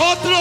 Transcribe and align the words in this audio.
Otro. 0.00 0.36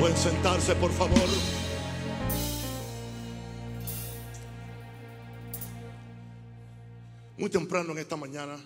Pueden 0.00 0.16
sentarse, 0.16 0.74
por 0.74 0.90
favor. 0.90 1.28
Muy 7.36 7.48
temprano 7.48 7.92
en 7.92 7.98
esta 7.98 8.16
mañana 8.16 8.58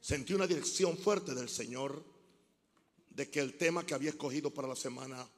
sentí 0.00 0.32
una 0.32 0.46
dirección 0.46 0.96
fuerte 0.96 1.34
del 1.34 1.48
Señor 1.48 2.04
de 3.08 3.28
que 3.28 3.40
el 3.40 3.54
tema 3.58 3.84
que 3.84 3.94
había 3.94 4.10
escogido 4.10 4.54
para 4.54 4.68
la 4.68 4.76
semana 4.76 5.28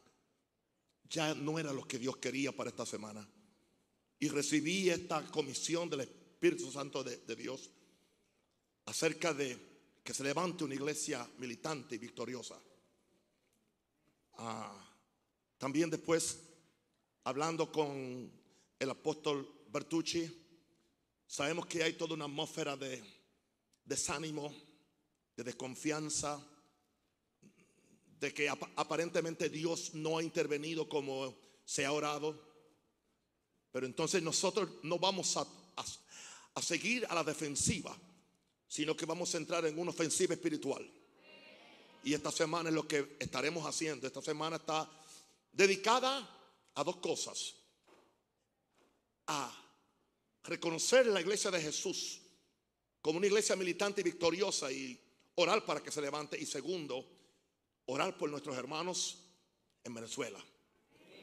ya 1.09 1.35
no 1.35 1.59
era 1.59 1.73
lo 1.73 1.89
que 1.89 1.99
Dios 1.99 2.19
quería 2.19 2.53
para 2.53 2.69
esta 2.69 2.85
semana. 2.85 3.27
Y 4.19 4.29
recibí 4.29 4.91
esta 4.91 5.23
comisión 5.31 5.89
del 5.89 6.01
Espíritu 6.01 6.22
Santo 6.73 7.05
de, 7.05 7.37
Dios 7.37 7.71
acerca 8.87 9.33
de 9.33 9.57
que 10.03 10.13
se 10.13 10.25
levante 10.25 10.65
una 10.65 10.75
iglesia 10.75 11.29
militante 11.39 11.95
y 11.95 11.99
victoriosa. 11.99 12.61
Ah, 14.35 14.77
también 15.57 15.89
después, 15.89 16.41
hablando 17.23 17.71
con 17.71 18.29
el 18.77 18.91
apóstol 18.91 19.49
Bertucci, 19.69 20.29
sabemos 21.29 21.67
que 21.67 21.85
hay 21.85 21.93
toda 21.93 22.15
una 22.15 22.25
atmósfera 22.25 22.77
de 22.77 23.01
desánimo, 23.85 24.53
de 25.37 25.45
desconfianza, 25.45 26.45
de 28.19 28.35
que 28.35 28.49
ap- 28.49 28.69
aparentemente 28.75 29.49
Dios 29.49 29.95
no 29.95 30.19
ha 30.19 30.23
intervenido 30.25 30.89
como 30.89 31.37
se 31.65 31.87
ha 31.87 31.93
orado. 31.93 32.51
Pero 33.71 33.87
entonces 33.87 34.21
nosotros 34.25 34.69
no 34.83 34.99
vamos 34.99 35.37
a- 35.37 35.47
a 36.55 36.63
seguir 36.63 37.07
a 37.09 37.15
la 37.15 37.25
defensiva, 37.25 37.97
sino 38.69 38.97
que 38.97 39.07
vamos 39.07 39.35
a 39.35 39.39
entrar 39.39 39.65
en 39.67 39.79
una 39.79 39.91
ofensiva 39.91 40.35
espiritual. 40.35 40.91
Y 42.05 42.15
esta 42.15 42.33
semana 42.33 42.69
es 42.69 42.75
lo 42.75 42.87
que 42.87 43.17
estaremos 43.21 43.65
haciendo. 43.65 44.07
Esta 44.07 44.23
semana 44.23 44.57
está 44.57 44.91
dedicada 45.53 46.29
a 46.75 46.85
dos 46.85 46.97
cosas. 46.97 47.55
A 49.27 49.55
reconocer 50.45 51.07
la 51.07 51.21
iglesia 51.21 51.51
de 51.51 51.61
Jesús 51.61 52.21
como 53.01 53.19
una 53.19 53.27
iglesia 53.27 53.57
militante 53.57 54.01
y 54.01 54.05
victoriosa 54.05 54.71
y 54.73 54.99
orar 55.37 55.65
para 55.65 55.83
que 55.83 55.93
se 55.93 56.01
levante. 56.01 56.39
Y 56.39 56.47
segundo, 56.47 57.07
orar 57.87 58.17
por 58.17 58.31
nuestros 58.31 58.57
hermanos 58.57 59.19
en 59.85 59.95
Venezuela. 59.95 60.45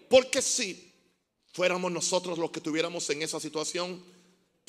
Porque 0.09 0.41
si 0.41 0.93
fuéramos 1.51 1.91
nosotros 1.91 2.37
los 2.37 2.51
que 2.51 2.59
estuviéramos 2.59 3.09
en 3.09 3.21
esa 3.21 3.39
situación, 3.39 4.03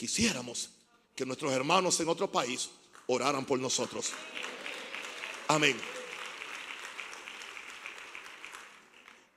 quisiéramos 0.00 0.70
que 1.14 1.26
nuestros 1.26 1.52
hermanos 1.52 2.00
en 2.00 2.08
otro 2.08 2.32
país 2.32 2.70
oraran 3.08 3.44
por 3.44 3.58
nosotros. 3.58 4.12
Amén. 5.46 5.78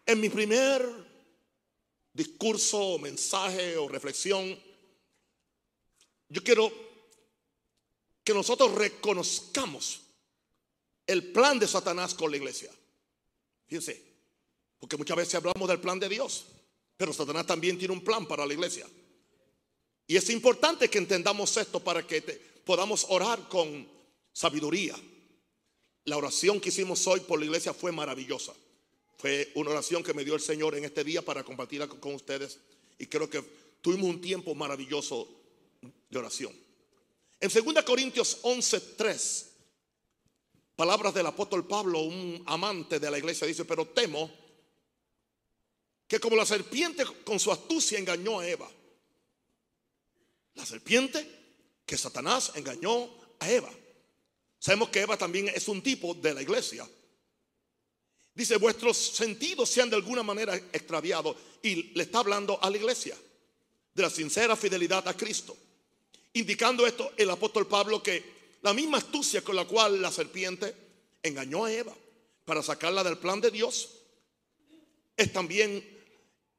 En 0.06 0.22
mi 0.22 0.30
primer 0.30 0.88
discurso, 2.14 2.98
mensaje 2.98 3.76
o 3.76 3.90
reflexión, 3.90 4.58
yo 6.30 6.42
quiero 6.42 6.72
que 8.24 8.34
nosotros 8.34 8.74
reconozcamos 8.74 10.04
el 11.06 11.34
plan 11.34 11.60
de 11.60 11.68
Satanás 11.68 12.14
con 12.14 12.32
la 12.32 12.38
iglesia. 12.38 12.72
Fíjense, 13.68 14.02
porque 14.80 14.96
muchas 14.96 15.18
veces 15.18 15.36
hablamos 15.36 15.68
del 15.68 15.82
plan 15.82 16.00
de 16.00 16.08
Dios, 16.08 16.46
pero 16.96 17.12
Satanás 17.12 17.46
también 17.46 17.78
tiene 17.78 17.94
un 17.94 18.02
plan 18.02 18.26
para 18.26 18.46
la 18.46 18.54
iglesia. 18.54 18.88
Y 20.08 20.18
es 20.18 20.30
importante 20.30 20.90
que 20.90 20.98
entendamos 20.98 21.56
esto 21.58 21.80
para 21.80 22.06
que 22.06 22.22
podamos 22.66 23.06
orar 23.10 23.48
con 23.48 23.88
sabiduría. 24.32 24.96
La 26.06 26.18
oración 26.18 26.60
que 26.60 26.70
hicimos 26.70 27.06
hoy 27.08 27.22
por 27.22 27.40
la 27.40 27.46
iglesia 27.46 27.74
fue 27.74 27.92
maravillosa. 27.92 28.54
Fue 29.18 29.52
una 29.56 29.72
oración 29.72 30.04
que 30.04 30.14
me 30.14 30.26
dio 30.26 30.36
el 30.36 30.42
Señor 30.42 30.76
en 30.76 30.84
este 30.84 31.04
día 31.04 31.22
para 31.22 31.44
compartirla 31.44 31.88
con, 31.88 32.14
ustedes. 32.14 32.60
Y 33.00 33.06
creo 33.06 33.30
que 33.30 33.42
tuvimos 33.82 34.10
un 34.10 34.20
tiempo 34.20 34.54
maravilloso 34.54 35.30
de 36.10 36.18
oración. 36.20 36.54
En 37.40 37.50
2 37.50 37.84
Corintios 37.84 38.40
11:3, 38.44 39.46
palabras 40.76 41.14
del 41.14 41.26
apóstol 41.26 41.66
Pablo, 41.66 42.00
un 42.00 42.44
amante 42.46 43.00
de 43.00 43.10
la 43.10 43.18
iglesia, 43.18 43.48
dice, 43.48 43.64
pero 43.64 43.88
temo 43.88 44.30
que 46.08 46.20
como 46.20 46.36
la 46.36 46.46
serpiente 46.46 47.06
con 47.24 47.40
su 47.40 47.52
astucia 47.52 47.98
engañó 47.98 48.40
a 48.40 48.48
Eva, 48.48 48.70
la 50.56 50.66
serpiente 50.66 51.28
que 51.86 51.98
Satanás 51.98 52.52
engañó 52.56 53.10
a 53.40 53.52
Eva. 53.52 53.72
Sabemos 54.60 54.90
que 54.90 55.02
Eva 55.02 55.18
también 55.18 55.50
es 55.50 55.68
un 55.68 55.82
tipo 55.82 56.14
de 56.14 56.34
la 56.34 56.42
iglesia. 56.42 56.88
Dice, 58.34 58.58
vuestros 58.58 58.98
sentidos 58.98 59.70
sean 59.70 59.90
de 59.90 59.96
alguna 59.96 60.24
manera 60.24 60.56
extraviados. 60.56 61.36
Y 61.62 61.94
le 61.94 62.04
está 62.04 62.20
hablando 62.20 62.62
a 62.62 62.70
la 62.70 62.78
iglesia 62.78 63.18
de 63.94 64.02
la 64.02 64.10
sincera 64.10 64.56
fidelidad 64.56 65.08
a 65.08 65.16
Cristo. 65.16 65.56
Indicando 66.34 66.88
esto 66.88 67.12
el 67.18 67.30
apóstol 67.30 67.68
Pablo 67.68 68.02
que 68.02 68.24
la 68.62 68.74
misma 68.74 68.98
astucia 68.98 69.44
con 69.44 69.56
la 69.56 69.66
cual 69.66 70.02
la 70.02 70.12
serpiente 70.12 70.74
engañó 71.22 71.66
a 71.66 71.74
Eva 71.74 71.94
para 72.46 72.64
sacarla 72.64 73.04
del 73.04 73.18
plan 73.18 73.40
de 73.40 73.52
Dios 73.52 73.90
es 75.16 75.32
también 75.32 75.84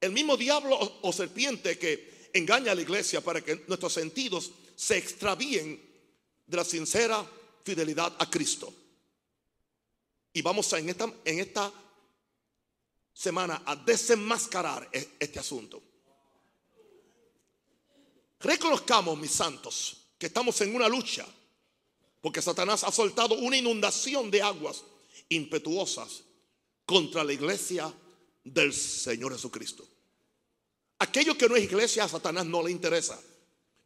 el 0.00 0.12
mismo 0.12 0.36
diablo 0.36 0.78
o, 1.02 1.12
serpiente 1.12 1.78
que 1.78 2.13
engaña 2.34 2.72
a 2.72 2.74
la 2.74 2.82
iglesia 2.82 3.20
para 3.22 3.40
que 3.40 3.64
nuestros 3.68 3.92
sentidos 3.92 4.50
se 4.76 4.98
extravíen 4.98 5.80
de 6.46 6.56
la 6.56 6.64
sincera 6.64 7.24
fidelidad 7.64 8.14
a 8.18 8.28
Cristo. 8.28 8.74
Y 10.32 10.42
vamos 10.42 10.72
a, 10.72 10.78
en, 10.80 10.90
esta, 10.90 11.12
en 11.24 11.38
esta 11.38 11.72
semana 13.12 13.62
a 13.64 13.76
desenmascarar 13.76 14.88
e- 14.92 15.10
este 15.20 15.38
asunto. 15.38 15.80
Reconozcamos, 18.40 19.16
mis 19.16 19.30
santos, 19.30 20.08
que 20.18 20.26
estamos 20.26 20.60
en 20.60 20.74
una 20.74 20.88
lucha, 20.88 21.24
porque 22.20 22.42
Satanás 22.42 22.82
ha 22.82 22.90
soltado 22.90 23.36
una 23.36 23.56
inundación 23.56 24.30
de 24.30 24.42
aguas 24.42 24.82
impetuosas 25.28 26.24
contra 26.84 27.22
la 27.22 27.32
iglesia 27.32 27.92
del 28.42 28.74
Señor 28.74 29.32
Jesucristo. 29.32 29.88
Aquello 31.04 31.36
que 31.36 31.46
no 31.48 31.54
es 31.54 31.64
iglesia 31.64 32.04
a 32.04 32.08
Satanás 32.08 32.46
no 32.46 32.62
le 32.62 32.70
interesa, 32.70 33.20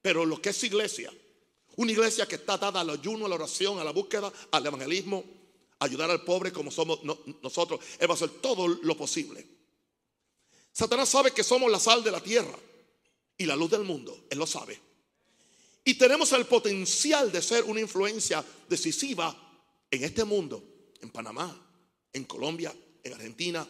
pero 0.01 0.25
lo 0.25 0.41
que 0.41 0.51
es 0.51 0.62
iglesia, 0.62 1.12
una 1.75 1.91
iglesia 1.91 2.27
que 2.27 2.37
está 2.37 2.56
dada 2.56 2.81
al 2.81 2.91
ayuno, 2.91 3.27
a 3.27 3.29
la 3.29 3.34
oración, 3.34 3.81
a 3.81 3.84
la 3.84 3.91
búsqueda, 3.91 4.33
al 4.53 4.65
evangelismo, 4.65 5.25
ayudar 5.81 6.11
al 6.12 6.23
pobre 6.23 6.53
como 6.53 6.71
somos 6.71 7.03
no- 7.03 7.19
nosotros, 7.43 7.81
Él 7.99 8.09
va 8.09 8.12
a 8.12 8.17
hacer 8.17 8.31
todo 8.41 8.69
lo 8.69 8.97
posible. 8.97 9.45
Satanás 10.73 11.09
sabe 11.09 11.33
que 11.33 11.43
somos 11.43 11.69
la 11.73 11.81
sal 11.81 12.05
de 12.05 12.12
la 12.12 12.21
tierra 12.21 12.56
y 13.37 13.47
la 13.47 13.56
luz 13.56 13.71
del 13.73 13.83
mundo, 13.83 14.27
Él 14.31 14.39
lo 14.39 14.47
sabe. 14.47 14.81
Y 15.85 15.95
tenemos 15.95 16.31
el 16.33 16.47
potencial 16.47 17.33
de 17.33 17.43
ser 17.43 17.65
una 17.65 17.81
influencia 17.81 18.45
decisiva 18.69 19.37
en 19.91 20.05
este 20.05 20.23
mundo, 20.23 20.62
en 21.00 21.11
Panamá, 21.11 21.67
en 22.12 22.25
Colombia, 22.27 22.73
en 23.03 23.12
Argentina, 23.12 23.67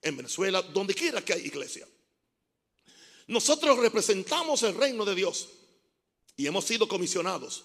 en 0.00 0.16
Venezuela, 0.16 0.62
donde 0.62 0.94
quiera 0.94 1.22
que 1.22 1.34
haya 1.34 1.44
iglesia. 1.44 1.86
Nosotros 3.28 3.78
representamos 3.78 4.62
el 4.62 4.74
reino 4.74 5.04
de 5.04 5.14
Dios 5.14 5.48
y 6.36 6.46
hemos 6.46 6.64
sido 6.64 6.88
comisionados 6.88 7.64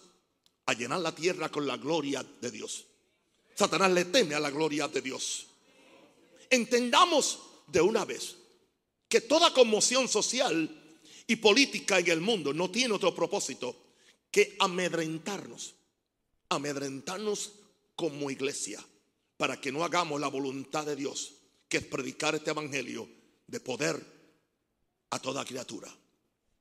a 0.65 0.73
llenar 0.73 0.99
la 0.99 1.15
tierra 1.15 1.49
con 1.49 1.65
la 1.65 1.77
gloria 1.77 2.23
de 2.41 2.51
Dios. 2.51 2.85
Satanás 3.55 3.91
le 3.91 4.05
teme 4.05 4.35
a 4.35 4.39
la 4.39 4.51
gloria 4.51 4.89
de 4.89 5.01
Dios. 5.01 5.47
Entendamos 6.49 7.39
de 7.67 7.79
una 7.79 8.03
vez 8.03 8.35
que 9.07 9.21
toda 9.21 9.53
conmoción 9.53 10.09
social 10.09 10.99
y 11.27 11.35
política 11.37 11.99
en 11.99 12.09
el 12.09 12.19
mundo 12.19 12.53
no 12.53 12.69
tiene 12.69 12.93
otro 12.93 13.15
propósito 13.15 13.75
que 14.29 14.57
amedrentarnos, 14.59 15.75
amedrentarnos 16.49 17.53
como 17.95 18.29
iglesia, 18.29 18.83
para 19.37 19.61
que 19.61 19.71
no 19.71 19.85
hagamos 19.85 20.19
la 20.19 20.27
voluntad 20.27 20.85
de 20.85 20.95
Dios, 20.97 21.35
que 21.69 21.77
es 21.77 21.85
predicar 21.85 22.35
este 22.35 22.49
evangelio 22.49 23.07
de 23.47 23.59
poder 23.61 24.12
a 25.13 25.19
toda 25.19 25.45
criatura. 25.45 25.93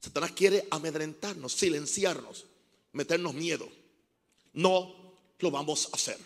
Satanás 0.00 0.32
quiere 0.32 0.66
amedrentarnos, 0.70 1.52
silenciarnos, 1.52 2.44
meternos 2.92 3.32
miedo. 3.34 3.68
No 4.52 4.94
lo 5.38 5.50
vamos 5.50 5.88
a 5.92 5.96
hacer. 5.96 6.18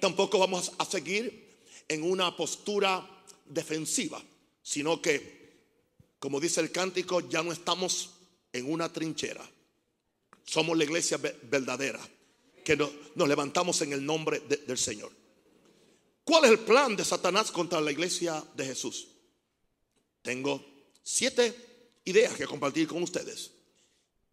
Tampoco 0.00 0.38
vamos 0.38 0.72
a 0.78 0.84
seguir 0.84 1.46
en 1.88 2.02
una 2.02 2.34
postura 2.36 3.06
defensiva, 3.44 4.22
sino 4.62 5.00
que, 5.02 5.60
como 6.18 6.40
dice 6.40 6.60
el 6.60 6.72
cántico, 6.72 7.20
ya 7.28 7.42
no 7.42 7.52
estamos 7.52 8.10
en 8.52 8.70
una 8.72 8.90
trinchera. 8.92 9.48
Somos 10.44 10.76
la 10.78 10.84
iglesia 10.84 11.18
ve- 11.18 11.36
verdadera, 11.42 12.00
que 12.64 12.76
no- 12.76 12.90
nos 13.14 13.28
levantamos 13.28 13.80
en 13.82 13.92
el 13.92 14.04
nombre 14.04 14.40
de- 14.40 14.56
del 14.58 14.78
Señor. 14.78 15.12
¿Cuál 16.24 16.44
es 16.46 16.50
el 16.52 16.60
plan 16.60 16.96
de 16.96 17.04
Satanás 17.04 17.50
contra 17.52 17.80
la 17.80 17.92
iglesia 17.92 18.42
de 18.54 18.64
Jesús? 18.64 19.08
Tengo 20.22 20.64
siete 21.08 21.54
ideas 22.04 22.34
que 22.34 22.46
compartir 22.46 22.88
con 22.88 23.00
ustedes. 23.00 23.52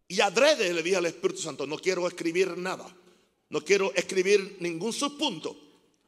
Y 0.08 0.20
adrede 0.20 0.72
le 0.72 0.82
dije 0.82 0.96
al 0.96 1.06
Espíritu 1.06 1.40
Santo, 1.40 1.68
no 1.68 1.78
quiero 1.78 2.08
escribir 2.08 2.58
nada. 2.58 2.84
No 3.48 3.64
quiero 3.64 3.94
escribir 3.94 4.56
ningún 4.58 4.92
subpunto. 4.92 5.56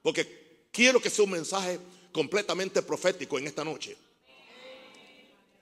Porque 0.03 0.67
quiero 0.73 1.01
que 1.01 1.09
sea 1.09 1.25
un 1.25 1.31
mensaje 1.31 1.79
completamente 2.11 2.83
profético 2.83 3.39
en 3.39 3.47
esta 3.47 3.65
noche. 3.65 3.97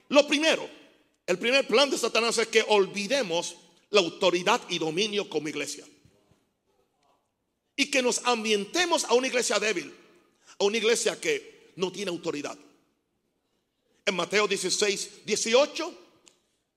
Lo 0.09 0.27
primero, 0.27 0.67
el 1.27 1.39
primer 1.39 1.67
plan 1.67 1.91
de 1.91 1.99
Satanás 1.99 2.39
es 2.39 2.49
que 2.49 2.65
olvidemos 2.67 3.57
la 3.91 4.01
autoridad 4.01 4.63
y 4.71 4.79
dominio 4.79 5.29
como 5.29 5.49
iglesia. 5.51 5.85
Y 7.77 7.91
que 7.91 8.01
nos 8.01 8.25
ambientemos 8.25 9.05
a 9.05 9.13
una 9.13 9.27
iglesia 9.27 9.59
débil, 9.59 9.93
a 10.59 10.65
una 10.65 10.79
iglesia 10.79 11.21
que 11.21 11.73
no 11.77 11.93
tiene 11.93 12.11
autoridad. 12.11 12.57
En 14.07 14.15
Mateo 14.15 14.47
16, 14.47 15.25
18 15.25 15.95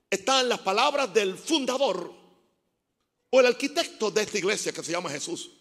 están 0.09 0.47
las 0.47 0.59
palabras 0.59 1.13
del 1.13 1.37
fundador 1.37 2.13
o 3.29 3.39
el 3.39 3.45
arquitecto 3.45 4.09
de 4.09 4.21
esta 4.21 4.37
iglesia 4.37 4.71
que 4.71 4.83
se 4.83 4.93
llama 4.93 5.09
Jesús. 5.09 5.51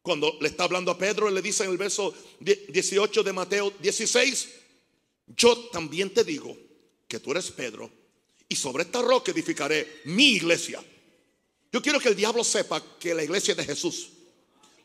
Cuando 0.00 0.38
le 0.40 0.48
está 0.48 0.64
hablando 0.64 0.90
a 0.90 0.96
Pedro, 0.98 1.30
le 1.30 1.42
dice 1.42 1.64
en 1.64 1.70
el 1.70 1.76
verso 1.76 2.14
18 2.40 3.22
de 3.22 3.32
Mateo 3.32 3.72
16, 3.78 4.48
yo 5.36 5.68
también 5.68 6.14
te 6.14 6.24
digo 6.24 6.56
que 7.06 7.20
tú 7.20 7.32
eres 7.32 7.50
Pedro 7.50 7.90
y 8.48 8.56
sobre 8.56 8.84
esta 8.84 9.02
roca 9.02 9.32
edificaré 9.32 10.00
mi 10.04 10.34
iglesia. 10.34 10.82
Yo 11.72 11.82
quiero 11.82 12.00
que 12.00 12.08
el 12.08 12.16
diablo 12.16 12.42
sepa 12.44 12.82
que 12.98 13.12
la 13.12 13.24
iglesia 13.24 13.52
es 13.52 13.58
de 13.58 13.64
Jesús. 13.64 14.10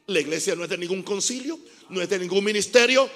La 0.08 0.19
iglesia 0.19 0.56
no 0.56 0.63
es 0.63 0.69
de 0.69 0.78
ningún 0.78 1.04
concilio, 1.04 1.58
no 1.90 2.02
es 2.02 2.10
de 2.10 2.19
ningún 2.19 2.44
ministerio, 2.44 3.10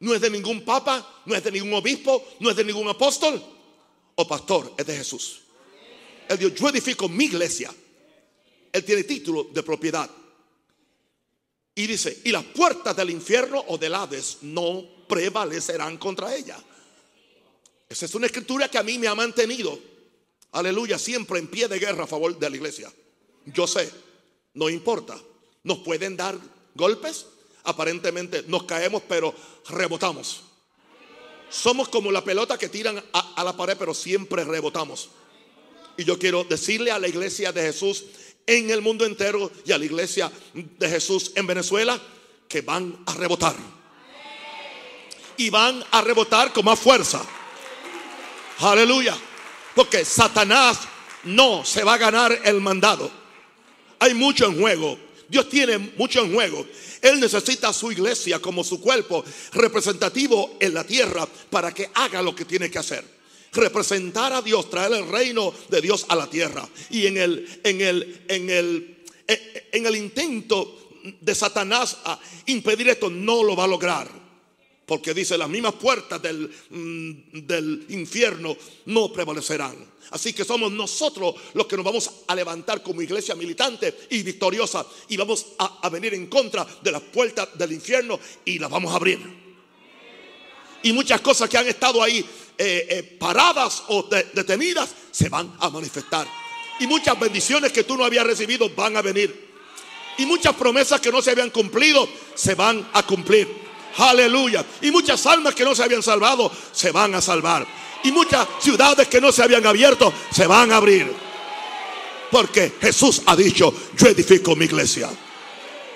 no 0.00 0.14
es 0.14 0.20
de 0.20 0.30
ningún 0.30 0.64
papa, 0.64 1.22
no 1.26 1.34
es 1.34 1.44
de 1.44 1.52
ningún 1.52 1.74
obispo, 1.74 2.26
no 2.40 2.50
es 2.50 2.56
de 2.56 2.64
ningún 2.64 2.88
apóstol 2.88 3.42
o 4.14 4.26
pastor, 4.26 4.74
es 4.76 4.86
de 4.86 4.96
Jesús. 4.96 5.40
Él 6.28 6.38
dijo, 6.38 6.50
yo 6.54 6.68
edifico 6.68 7.08
mi 7.08 7.24
iglesia. 7.24 7.74
Él 8.72 8.84
tiene 8.84 9.04
título 9.04 9.44
de 9.44 9.62
propiedad. 9.62 10.08
Y 11.74 11.86
dice, 11.86 12.20
y 12.24 12.30
las 12.30 12.44
puertas 12.44 12.96
del 12.96 13.10
infierno 13.10 13.64
o 13.68 13.78
del 13.78 13.94
Hades 13.94 14.38
no 14.42 14.84
prevalecerán 15.08 15.98
contra 15.98 16.34
ella. 16.34 16.58
Esa 17.88 18.06
es 18.06 18.14
una 18.14 18.26
escritura 18.26 18.68
que 18.68 18.78
a 18.78 18.82
mí 18.82 18.98
me 18.98 19.08
ha 19.08 19.14
mantenido, 19.14 19.78
aleluya, 20.52 20.98
siempre 20.98 21.38
en 21.38 21.48
pie 21.48 21.68
de 21.68 21.78
guerra 21.78 22.04
a 22.04 22.06
favor 22.06 22.38
de 22.38 22.48
la 22.48 22.56
iglesia. 22.56 22.92
Yo 23.46 23.66
sé, 23.66 23.90
no 24.54 24.70
importa. 24.70 25.20
Nos 25.64 25.78
pueden 25.78 26.16
dar 26.16 26.38
golpes, 26.74 27.26
aparentemente 27.70 28.44
nos 28.46 28.64
caemos, 28.64 29.02
pero 29.08 29.34
rebotamos. 29.68 30.42
Somos 31.50 31.88
como 31.88 32.12
la 32.12 32.22
pelota 32.22 32.56
que 32.56 32.68
tiran 32.68 33.02
a, 33.12 33.44
la 33.44 33.56
pared, 33.56 33.76
pero 33.76 33.92
siempre 33.92 34.44
rebotamos. 34.44 35.10
Y 35.96 36.04
yo 36.04 36.18
quiero 36.18 36.44
decirle 36.44 36.92
a 36.92 36.98
la 36.98 37.08
iglesia 37.08 37.52
de 37.52 37.62
Jesús 37.62 38.04
en 38.46 38.70
el 38.70 38.80
mundo 38.80 39.04
entero 39.04 39.50
y 39.64 39.72
a 39.72 39.78
la 39.78 39.84
iglesia 39.84 40.30
de 40.54 40.88
Jesús 40.88 41.32
en 41.34 41.46
Venezuela 41.46 42.00
que 42.48 42.62
van 42.62 43.02
a 43.06 43.14
rebotar. 43.14 43.54
Y 45.36 45.50
van 45.50 45.84
a 45.90 46.00
rebotar 46.02 46.52
con 46.52 46.64
más 46.64 46.78
fuerza. 46.78 47.20
Aleluya. 48.60 49.16
Porque 49.74 50.04
Satanás 50.04 50.78
no 51.24 51.64
se 51.64 51.82
va 51.82 51.94
a 51.94 51.98
ganar 51.98 52.40
el 52.44 52.60
mandado. 52.60 53.10
Hay 53.98 54.14
mucho 54.14 54.46
en 54.46 54.60
juego. 54.60 54.98
Dios 55.30 55.48
tiene 55.48 55.78
mucho 55.96 56.24
en 56.24 56.34
juego. 56.34 56.66
Él 57.00 57.20
necesita 57.20 57.68
a 57.68 57.72
su 57.72 57.92
iglesia 57.92 58.40
como 58.40 58.64
su 58.64 58.80
cuerpo 58.80 59.24
representativo 59.52 60.56
en 60.58 60.74
la 60.74 60.84
tierra 60.84 61.26
para 61.48 61.72
que 61.72 61.88
haga 61.94 62.20
lo 62.20 62.34
que 62.34 62.44
tiene 62.44 62.68
que 62.68 62.80
hacer. 62.80 63.04
Representar 63.52 64.32
a 64.32 64.42
Dios, 64.42 64.68
traer 64.68 64.92
el 64.92 65.08
reino 65.08 65.54
de 65.68 65.80
Dios 65.80 66.04
a 66.08 66.16
la 66.16 66.28
tierra. 66.28 66.68
Y 66.90 67.06
en 67.06 67.16
el, 67.16 67.60
en 67.62 67.80
el, 67.80 68.24
en 68.28 68.50
el, 68.50 69.04
en 69.26 69.86
el 69.86 69.96
intento 69.96 70.90
de 71.20 71.34
Satanás 71.34 71.98
a 72.04 72.18
impedir 72.46 72.88
esto, 72.88 73.08
no 73.08 73.44
lo 73.44 73.54
va 73.54 73.64
a 73.64 73.68
lograr. 73.68 74.19
Porque 74.90 75.14
dice, 75.14 75.38
las 75.38 75.48
mismas 75.48 75.74
puertas 75.74 76.20
del, 76.20 76.50
mm, 76.70 77.46
del 77.46 77.86
infierno 77.90 78.56
no 78.86 79.12
prevalecerán. 79.12 79.76
Así 80.10 80.32
que 80.32 80.44
somos 80.44 80.72
nosotros 80.72 81.36
los 81.54 81.68
que 81.68 81.76
nos 81.76 81.84
vamos 81.84 82.10
a 82.26 82.34
levantar 82.34 82.82
como 82.82 83.00
iglesia 83.00 83.36
militante 83.36 84.08
y 84.10 84.24
victoriosa 84.24 84.84
y 85.06 85.16
vamos 85.16 85.46
a, 85.58 85.88
venir 85.90 86.14
en 86.14 86.26
contra 86.26 86.66
de 86.82 86.90
las 86.90 87.02
puertas 87.02 87.56
del 87.56 87.70
infierno 87.70 88.18
y 88.44 88.58
las 88.58 88.68
vamos 88.68 88.92
a 88.92 88.96
abrir. 88.96 89.20
Y 90.82 90.92
muchas 90.92 91.20
cosas 91.20 91.48
que 91.48 91.56
han 91.56 91.68
estado 91.68 92.02
ahí 92.02 92.18
eh, 92.58 92.86
eh, 92.90 93.16
paradas 93.16 93.84
o 93.90 94.08
detenidas 94.34 94.92
se 95.12 95.28
van 95.28 95.54
a 95.60 95.70
manifestar. 95.70 96.26
Y 96.80 96.88
muchas 96.88 97.16
bendiciones 97.16 97.70
que 97.70 97.84
tú 97.84 97.96
no 97.96 98.04
habías 98.04 98.26
recibido 98.26 98.68
van 98.70 98.96
a 98.96 99.02
venir. 99.02 99.50
Y 100.18 100.26
muchas 100.26 100.56
promesas 100.56 101.00
que 101.00 101.12
no 101.12 101.22
se 101.22 101.30
habían 101.30 101.50
cumplido 101.50 102.08
se 102.34 102.56
van 102.56 102.90
a 102.92 103.06
cumplir. 103.06 103.69
Aleluya. 103.98 104.64
Y 104.80 104.90
muchas 104.90 105.24
almas 105.26 105.54
que 105.54 105.64
no 105.64 105.74
se 105.74 105.82
habían 105.82 106.02
salvado 106.02 106.50
se 106.72 106.90
van 106.90 107.14
a 107.14 107.20
salvar. 107.20 107.66
Y 108.04 108.12
muchas 108.12 108.46
ciudades 108.60 109.08
que 109.08 109.20
no 109.20 109.30
se 109.32 109.42
habían 109.42 109.66
abierto 109.66 110.12
se 110.32 110.46
van 110.46 110.72
a 110.72 110.76
abrir. 110.76 111.12
Porque 112.30 112.72
Jesús 112.80 113.22
ha 113.26 113.36
dicho, 113.36 113.74
yo 113.96 114.06
edifico 114.06 114.54
mi 114.54 114.66
iglesia. 114.66 115.10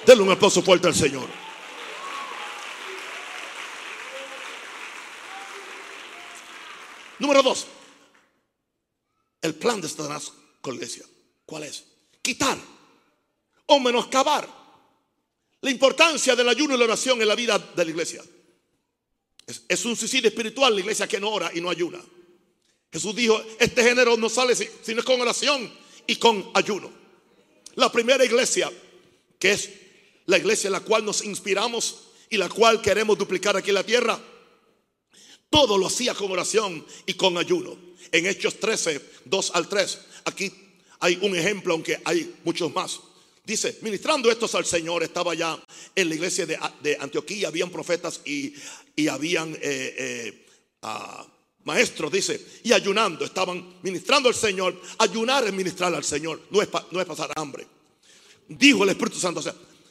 Denle 0.04 0.22
un 0.22 0.32
aplauso 0.32 0.62
fuerte 0.62 0.88
al 0.88 0.94
Señor. 0.94 1.28
Número 7.18 7.42
dos. 7.42 7.66
El 9.40 9.54
plan 9.54 9.80
de 9.80 9.88
Satanás 9.88 10.32
con 10.60 10.74
la 10.74 10.76
iglesia. 10.76 11.04
¿Cuál 11.46 11.64
es? 11.64 11.84
Quitar 12.20 12.58
o 13.66 13.80
menoscabar 13.80 14.63
la 15.64 15.70
importancia 15.70 16.36
del 16.36 16.46
ayuno 16.46 16.74
y 16.74 16.78
la 16.78 16.84
oración 16.84 17.22
en 17.22 17.26
la 17.26 17.34
vida 17.34 17.58
de 17.58 17.84
la 17.86 17.90
iglesia. 17.90 18.22
Es, 19.66 19.84
un 19.86 19.96
suicidio 19.96 20.28
espiritual 20.28 20.74
la 20.74 20.80
iglesia 20.80 21.08
que 21.08 21.18
no 21.18 21.30
ora 21.30 21.50
y 21.54 21.62
no 21.62 21.70
ayuna. 21.70 22.04
Jesús 22.92 23.16
dijo, 23.16 23.42
este 23.58 23.82
género 23.82 24.14
no 24.18 24.28
sale 24.28 24.54
sino 24.54 25.02
con 25.02 25.18
oración 25.22 25.72
y 26.06 26.16
con 26.16 26.50
ayuno. 26.52 26.92
La 27.76 27.90
primera 27.90 28.22
iglesia, 28.26 28.70
que 29.38 29.52
es 29.52 29.70
la 30.26 30.36
iglesia 30.36 30.68
en 30.68 30.74
la 30.74 30.80
cual 30.80 31.02
nos 31.02 31.24
inspiramos 31.24 32.08
y 32.28 32.36
la 32.36 32.50
cual 32.50 32.82
queremos 32.82 33.16
duplicar 33.16 33.56
aquí 33.56 33.70
en 33.70 33.76
la 33.76 33.86
tierra, 33.86 34.20
todo 35.48 35.78
lo 35.78 35.86
hacía 35.86 36.12
con 36.12 36.30
oración 36.30 36.84
y 37.06 37.14
con 37.14 37.38
ayuno. 37.38 37.74
En 38.12 38.26
Hechos 38.26 38.60
13, 38.60 39.00
2 39.24 39.50
al 39.54 39.66
3, 39.66 40.00
aquí 40.26 40.52
hay 41.00 41.18
un 41.22 41.34
ejemplo, 41.34 41.72
aunque 41.72 42.02
hay 42.04 42.34
muchos 42.44 42.70
más. 42.74 43.00
Dice, 43.44 43.78
ministrando 43.82 44.30
estos 44.30 44.54
al 44.54 44.64
Señor, 44.64 45.02
estaba 45.02 45.34
ya 45.34 45.58
en 45.94 46.08
la 46.08 46.14
iglesia 46.14 46.46
de, 46.46 46.96
Antioquía, 46.98 47.48
habían 47.48 47.68
profetas 47.68 48.22
y, 48.24 48.54
habían 49.06 49.54
eh, 49.54 49.60
eh, 49.62 50.46
ah, 50.80 51.26
maestros, 51.64 52.10
dice, 52.10 52.40
y 52.62 52.72
ayunando, 52.72 53.22
estaban 53.24 53.80
ministrando 53.82 54.30
al 54.30 54.34
Señor. 54.34 54.80
Ayunar 54.96 55.44
es 55.46 55.52
ministrar 55.52 55.94
al 55.94 56.04
Señor, 56.04 56.40
no 56.50 56.62
es, 56.62 56.68
no 56.90 57.00
es 57.00 57.06
pasar 57.06 57.30
hambre. 57.36 57.66
Dijo 58.48 58.84
el 58.84 58.90
Espíritu 58.90 59.18
Santo, 59.18 59.42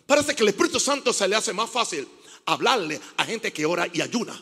parece 0.07 0.35
que 0.35 0.41
el 0.41 0.49
Espíritu 0.49 0.79
Santo 0.79 1.13
se 1.13 1.27
le 1.27 1.35
hace 1.35 1.53
más 1.53 1.69
fácil 1.69 2.07
hablarle 2.45 2.99
a 3.17 3.25
gente 3.25 3.53
que 3.53 3.67
ora 3.67 3.87
y 3.93 4.01
ayuna. 4.01 4.41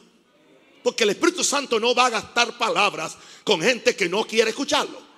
Porque 0.83 1.03
el 1.03 1.11
Espíritu 1.11 1.43
Santo 1.43 1.81
no 1.81 1.93
va 1.93 2.05
a 2.05 2.11
gastar 2.11 2.57
palabras 2.57 3.17
con 3.43 3.61
gente 3.61 3.93
que 3.93 4.07
no 4.07 4.25
quiere 4.25 4.51
escucharlo. 4.51 5.10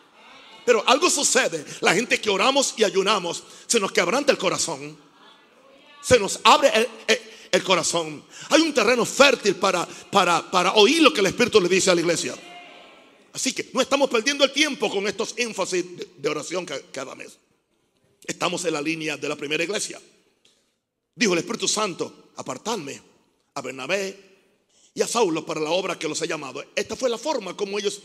Pero 0.66 0.84
algo 0.88 1.10
sucede. 1.10 1.66
La 1.82 1.94
gente 1.94 2.20
que 2.20 2.30
oramos 2.30 2.74
y 2.78 2.84
ayunamos, 2.84 3.44
se 3.68 3.80
nos 3.80 3.92
quebranta 3.92 4.32
el 4.32 4.38
corazón. 4.38 4.98
Se 6.02 6.20
nos 6.20 6.40
abre 6.44 6.90
el, 7.52 7.64
corazón. 7.64 8.24
Hay 8.50 8.62
un 8.62 8.74
terreno 8.74 9.06
fértil 9.06 9.56
para, 9.56 9.86
para, 9.86 10.50
para 10.50 10.74
oír 10.74 11.02
lo 11.02 11.14
que 11.14 11.22
el 11.22 11.28
Espíritu 11.28 11.62
le 11.62 11.70
dice 11.70 11.92
a 11.92 11.96
la 11.96 12.02
iglesia. 12.02 12.36
Así 13.34 13.54
que 13.54 13.70
no 13.74 13.82
estamos 13.82 14.10
perdiendo 14.10 14.44
el 14.44 14.52
tiempo 14.52 14.90
con 14.90 15.08
estos 15.08 15.34
énfasis 15.38 15.86
de 16.18 16.30
oración 16.30 16.66
cada 16.92 17.16
mes. 17.16 17.38
Estamos 18.26 18.64
en 18.66 18.74
la 18.74 18.82
línea 18.82 19.18
de 19.18 19.28
la 19.28 19.36
primera 19.36 19.64
iglesia. 19.64 20.00
Dijo 21.16 21.34
el 21.34 21.40
Espíritu 21.40 21.68
Santo, 21.68 22.32
apartarme 22.36 23.02
a 23.56 23.62
Bernabé 23.62 24.34
y 24.94 25.02
a 25.02 25.08
Saulo 25.08 25.46
para 25.46 25.60
la 25.60 25.72
obra 25.72 25.98
que 25.98 26.08
los 26.08 26.22
he 26.22 26.28
llamado. 26.28 26.64
Esta 26.76 26.96
fue 26.96 27.10
la 27.10 27.18
forma 27.18 27.56
como 27.56 27.80
ellos 27.80 28.02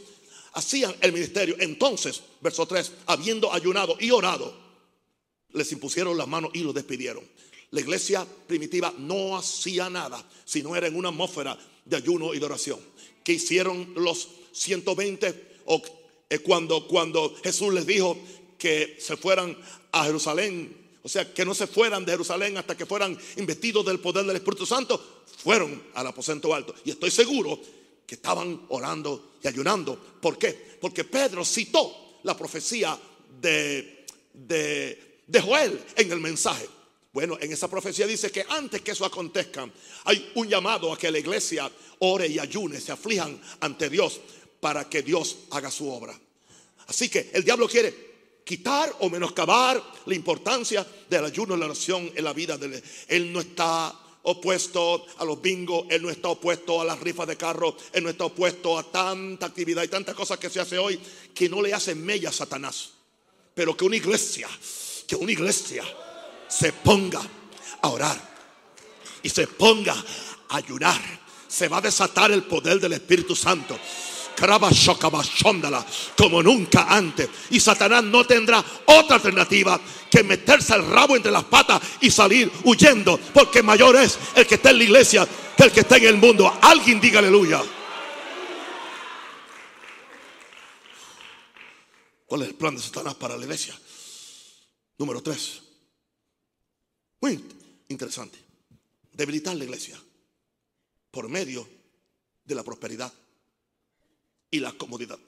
hacían 0.59 0.95
el 1.01 1.13
ministerio. 1.13 1.57
Entonces, 1.59 2.21
verso 2.41 2.67
3, 2.67 2.93
habiendo 3.07 3.53
ayunado 3.53 3.97
y 4.01 4.11
orado, 4.11 4.55
les 5.53 5.71
impusieron 5.73 6.19
las 6.19 6.29
manos 6.29 6.51
y 6.53 6.61
los 6.61 6.75
despidieron. 6.75 7.25
La 7.71 7.81
iglesia 7.81 8.27
primitiva 8.47 8.93
no 8.99 9.37
hacía 9.37 9.89
nada, 9.89 10.23
sino 10.45 10.75
era 10.75 10.87
en 10.87 10.97
una 10.97 11.11
atmósfera 11.11 11.59
de 11.85 11.97
ayuno 11.97 12.35
y 12.35 12.39
de 12.39 12.45
oración. 12.45 12.81
Que 13.23 13.35
hicieron 13.35 13.93
los 13.97 14.29
120 14.53 15.59
o 15.67 15.83
eh, 16.29 16.39
cuando, 16.41 16.89
cuando 16.89 17.35
Jesús 17.43 17.73
les 17.73 17.87
dijo 17.87 18.19
que 18.59 18.97
se 19.01 19.17
fueran 19.17 19.57
a 19.93 20.05
Jerusalén, 20.05 20.77
o 21.03 21.09
sea, 21.09 21.33
que 21.33 21.45
no 21.45 21.55
se 21.55 21.67
fueran 21.67 22.05
de 22.05 22.13
Jerusalén 22.13 22.57
hasta 22.57 22.77
que 22.77 22.85
fueran 22.85 23.17
investidos 23.37 23.87
del 23.87 24.01
poder 24.01 24.27
del 24.27 24.37
Espíritu 24.37 24.67
Santo, 24.67 25.25
fueron 25.43 25.83
al 25.95 26.07
aposento 26.07 26.53
alto. 26.53 26.75
Y 26.85 26.91
estoy 26.91 27.11
seguro 27.11 27.61
que 28.09 28.15
estaban 28.15 28.65
orando 28.71 29.35
y 29.43 29.49
ayunando. 29.49 29.95
¿Por 30.19 30.39
qué? 30.39 30.79
Porque 30.81 31.05
Pedro 31.05 31.45
citó 31.45 32.21
la 32.23 32.35
profecía 32.35 32.99
de, 33.39 34.07
de, 34.33 35.21
de 35.27 35.41
Joel 35.43 35.79
en 35.95 36.11
el 36.11 36.19
mensaje. 36.19 36.67
Bueno, 37.13 37.37
en 37.39 37.53
esa 37.53 37.69
profecía 37.69 38.07
dice 38.07 38.33
que 38.33 38.47
antes 38.49 38.81
que 38.81 38.93
eso 38.93 39.05
acontezca, 39.05 39.69
hay 40.05 40.33
un 40.37 40.49
llamado 40.49 40.91
a 40.91 40.97
que 40.97 41.11
la 41.11 41.19
iglesia 41.19 41.71
ore 41.99 42.29
y 42.29 42.39
ayune, 42.39 42.81
se 42.81 42.93
aflijan 42.93 43.39
ante 43.61 43.91
Dios 43.91 44.23
para 44.59 44.89
que 44.89 45.03
Dios 45.03 45.41
haga 45.51 45.71
su 45.71 45.91
obra. 45.91 46.19
Así 46.87 47.11
que 47.11 47.31
el 47.35 47.45
diablo 47.45 47.69
quiere 47.69 48.09
quitar 48.43 48.91
o 49.01 49.11
menoscabar 49.11 49.83
la 50.07 50.15
importancia 50.15 50.87
del 51.11 51.27
ayuno 51.27 51.53
en 51.53 51.61
la 51.61 51.69
nación 51.69 52.11
en 52.15 52.25
la 52.25 52.33
vida 52.33 52.57
de 52.57 52.83
él. 53.09 53.31
no 53.31 53.41
está 53.41 53.95
opuesto 54.23 55.07
a 55.19 55.25
los 55.25 55.41
bingos, 55.41 55.87
él 55.91 56.03
no 56.03 56.11
está 56.11 56.29
opuesto 56.29 56.81
a 56.81 56.85
las 56.85 57.01
rifas 57.01 57.27
de 57.27 57.37
carro, 57.37 57.77
él 57.93 58.05
no 58.05 58.11
está 58.11 58.25
opuesto 58.25 58.79
a 58.79 58.83
tanta 58.83 59.47
actividad 59.47 59.83
y 59.83 59.89
tantas 59.89 60.15
cosas 60.15 60.39
que 60.39 60.51
se 60.51 60.61
hace 60.61 60.79
hoy 60.79 61.01
que 61.35 61.49
no 61.49 61.63
le 61.63 61.73
hacen 61.73 62.05
mella 62.05 62.29
a 62.29 62.33
Satanás. 62.33 62.91
Pero 63.55 63.77
que 63.77 63.85
una 63.85 63.97
iglesia, 63.97 64.49
que 65.07 65.17
una 65.17 65.33
iglesia 65.33 65.85
se 66.49 66.73
ponga 66.73 67.21
a 67.81 67.89
orar 67.89 68.37
y 69.23 69.29
se 69.29 69.47
ponga 69.47 69.95
a 70.49 70.57
ayunar, 70.57 71.01
se 71.47 71.69
va 71.69 71.79
a 71.79 71.83
desatar 71.83 72.31
el 72.31 72.45
poder 72.45 72.79
del 72.81 72.93
Espíritu 72.93 73.35
Santo 73.35 73.79
como 76.17 76.43
nunca 76.43 76.87
antes. 76.89 77.29
Y 77.51 77.61
Satanás 77.61 78.05
no 78.05 78.25
tendrá 78.27 78.65
otra 78.87 79.17
alternativa 79.17 79.81
que 80.11 80.23
meterse 80.23 80.75
el 80.75 80.87
rabo 80.87 81.17
entre 81.17 81.33
las 81.33 81.45
patas 81.45 81.81
y 82.01 82.11
salir 82.11 82.51
huyendo, 82.65 83.19
porque 83.35 83.63
mayor 83.63 83.97
es 83.97 84.19
el 84.35 84.47
que 84.47 84.57
está 84.57 84.71
en 84.71 84.79
la 84.79 84.85
iglesia 84.85 85.29
que 85.57 85.65
el 85.65 85.73
que 85.73 85.81
está 85.81 85.97
en 85.97 86.05
el 86.05 86.17
mundo. 86.17 86.53
Alguien 86.63 87.01
diga 87.01 87.19
aleluya. 87.19 87.63
¿Cuál 92.27 92.43
es 92.43 92.49
el 92.49 92.55
plan 92.55 92.77
de 92.77 92.83
Satanás 92.83 93.15
para 93.15 93.37
la 93.37 93.43
iglesia? 93.43 93.79
Número 94.99 95.23
tres. 95.23 95.63
Muy 97.21 97.43
interesante. 97.89 98.39
Debilitar 99.13 99.57
la 99.57 99.65
iglesia 99.65 99.99
por 101.11 101.29
medio 101.29 101.69
de 102.45 102.55
la 102.55 102.63
prosperidad 102.63 103.13
y 104.51 104.61
la 104.61 104.73
comodidad. 104.73 105.19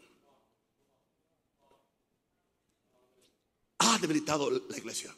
Ha 3.78 3.98
debilitado 3.98 4.50
la 4.50 4.78
iglesia. 4.78 5.14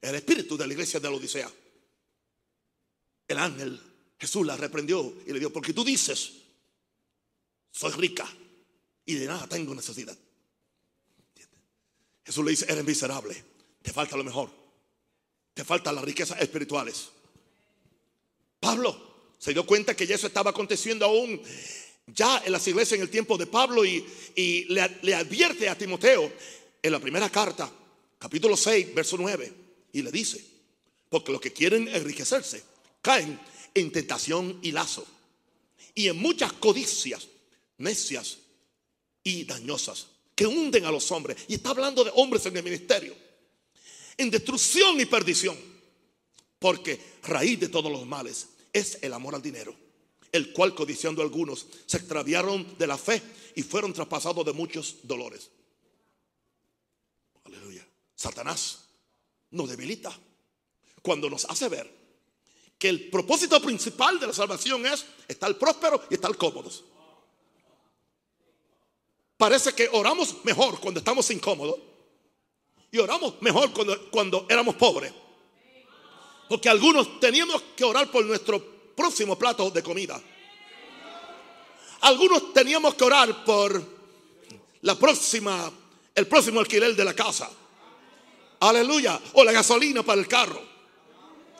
El 0.00 0.14
espíritu 0.16 0.56
de 0.56 0.66
la 0.66 0.72
iglesia 0.72 1.00
de 1.00 1.08
la 1.08 1.16
Odisea. 1.16 1.50
El 3.28 3.38
ángel 3.38 3.80
Jesús 4.22 4.46
la 4.46 4.56
reprendió 4.56 5.12
y 5.26 5.32
le 5.32 5.40
dijo, 5.40 5.52
porque 5.52 5.72
tú 5.72 5.82
dices, 5.82 6.34
soy 7.72 7.90
rica 7.90 8.24
y 9.04 9.14
de 9.14 9.26
nada 9.26 9.48
tengo 9.48 9.74
necesidad. 9.74 10.16
Jesús 12.24 12.44
le 12.44 12.52
dice, 12.52 12.66
eres 12.68 12.84
miserable, 12.84 13.44
te 13.82 13.92
falta 13.92 14.16
lo 14.16 14.22
mejor, 14.22 14.48
te 15.54 15.64
faltan 15.64 15.96
las 15.96 16.04
riquezas 16.04 16.40
espirituales. 16.40 17.08
Pablo 18.60 19.32
se 19.38 19.52
dio 19.52 19.66
cuenta 19.66 19.96
que 19.96 20.06
ya 20.06 20.14
eso 20.14 20.28
estaba 20.28 20.50
aconteciendo 20.50 21.04
aún 21.04 21.42
ya 22.06 22.42
en 22.44 22.52
las 22.52 22.66
iglesias 22.66 22.96
en 22.96 23.02
el 23.02 23.10
tiempo 23.10 23.38
de 23.38 23.46
Pablo 23.46 23.84
y, 23.84 24.04
le, 24.68 24.98
le, 25.02 25.14
advierte 25.14 25.68
a 25.68 25.78
Timoteo 25.78 26.32
en 26.82 26.92
la 26.92 27.00
primera 27.00 27.30
carta, 27.30 27.70
capítulo 28.18 28.56
6, 28.56 28.94
verso 28.94 29.16
9, 29.18 29.52
y 29.92 30.02
le 30.02 30.10
dice, 30.10 30.44
porque 31.08 31.32
los 31.32 31.40
que 31.40 31.52
quieren 31.52 31.88
enriquecerse 31.88 32.62
caen 33.00 33.38
en 33.74 33.92
tentación 33.92 34.58
y 34.62 34.72
lazo 34.72 35.06
y 35.94 36.08
en 36.08 36.16
muchas 36.16 36.52
codicias 36.54 37.28
necias 37.78 38.38
y 39.22 39.44
dañosas 39.44 40.06
que 40.34 40.46
hunden 40.46 40.84
a 40.84 40.90
los 40.90 41.10
hombres. 41.12 41.36
Y 41.48 41.54
está 41.54 41.70
hablando 41.70 42.04
de 42.04 42.12
hombres 42.14 42.46
en 42.46 42.56
el 42.56 42.62
ministerio, 42.62 43.14
en 44.16 44.30
destrucción 44.30 45.00
y 45.00 45.06
perdición, 45.06 45.56
porque 46.58 46.98
raíz 47.24 47.60
de 47.60 47.68
todos 47.68 47.90
los 47.90 48.06
males 48.06 48.48
es 48.72 48.98
el 49.02 49.12
amor 49.12 49.34
al 49.34 49.42
dinero 49.42 49.81
el 50.32 50.52
cual 50.54 50.74
codiciando 50.74 51.22
algunos 51.22 51.66
se 51.86 51.98
extraviaron 51.98 52.76
de 52.78 52.86
la 52.86 52.96
fe 52.96 53.22
y 53.54 53.62
fueron 53.62 53.92
traspasados 53.92 54.44
de 54.44 54.54
muchos 54.54 54.96
dolores. 55.02 55.50
Aleluya. 57.44 57.86
Satanás 58.16 58.88
nos 59.50 59.68
debilita 59.68 60.18
cuando 61.02 61.28
nos 61.28 61.44
hace 61.44 61.68
ver 61.68 62.02
que 62.78 62.88
el 62.88 63.10
propósito 63.10 63.60
principal 63.60 64.18
de 64.18 64.26
la 64.26 64.32
salvación 64.32 64.86
es 64.86 65.04
estar 65.28 65.56
próspero 65.58 66.02
y 66.10 66.14
estar 66.14 66.34
cómodos. 66.36 66.82
Parece 69.36 69.74
que 69.74 69.88
oramos 69.92 70.44
mejor 70.44 70.80
cuando 70.80 70.98
estamos 70.98 71.30
incómodos 71.30 71.78
y 72.90 72.98
oramos 72.98 73.40
mejor 73.42 73.72
cuando, 73.72 74.10
cuando 74.10 74.46
éramos 74.48 74.76
pobres. 74.76 75.12
Porque 76.48 76.68
algunos 76.68 77.20
teníamos 77.20 77.62
que 77.76 77.84
orar 77.84 78.10
por 78.10 78.24
nuestro 78.24 78.81
próximo 78.94 79.38
plato 79.38 79.70
de 79.70 79.82
comida. 79.82 80.20
Algunos 82.02 82.52
teníamos 82.52 82.94
que 82.94 83.04
orar 83.04 83.44
por 83.44 83.82
la 84.82 84.98
próxima, 84.98 85.72
el 86.14 86.26
próximo 86.26 86.60
alquiler 86.60 86.96
de 86.96 87.04
la 87.04 87.14
casa. 87.14 87.50
Aleluya. 88.60 89.20
O 89.34 89.44
la 89.44 89.52
gasolina 89.52 90.02
para 90.02 90.20
el 90.20 90.28
carro. 90.28 90.60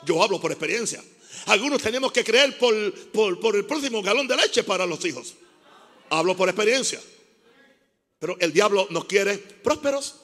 Yo 0.05 0.21
hablo 0.21 0.39
por 0.39 0.51
experiencia. 0.51 1.03
Algunos 1.45 1.81
teníamos 1.81 2.11
que 2.11 2.23
creer 2.23 2.57
por, 2.57 2.93
por, 3.11 3.39
por 3.39 3.55
el 3.55 3.65
próximo 3.65 4.01
galón 4.01 4.27
de 4.27 4.35
leche 4.35 4.63
para 4.63 4.85
los 4.85 5.03
hijos. 5.05 5.33
Hablo 6.09 6.35
por 6.35 6.49
experiencia. 6.49 7.01
Pero 8.19 8.37
el 8.39 8.53
diablo 8.53 8.87
nos 8.89 9.05
quiere 9.05 9.37
prósperos 9.37 10.15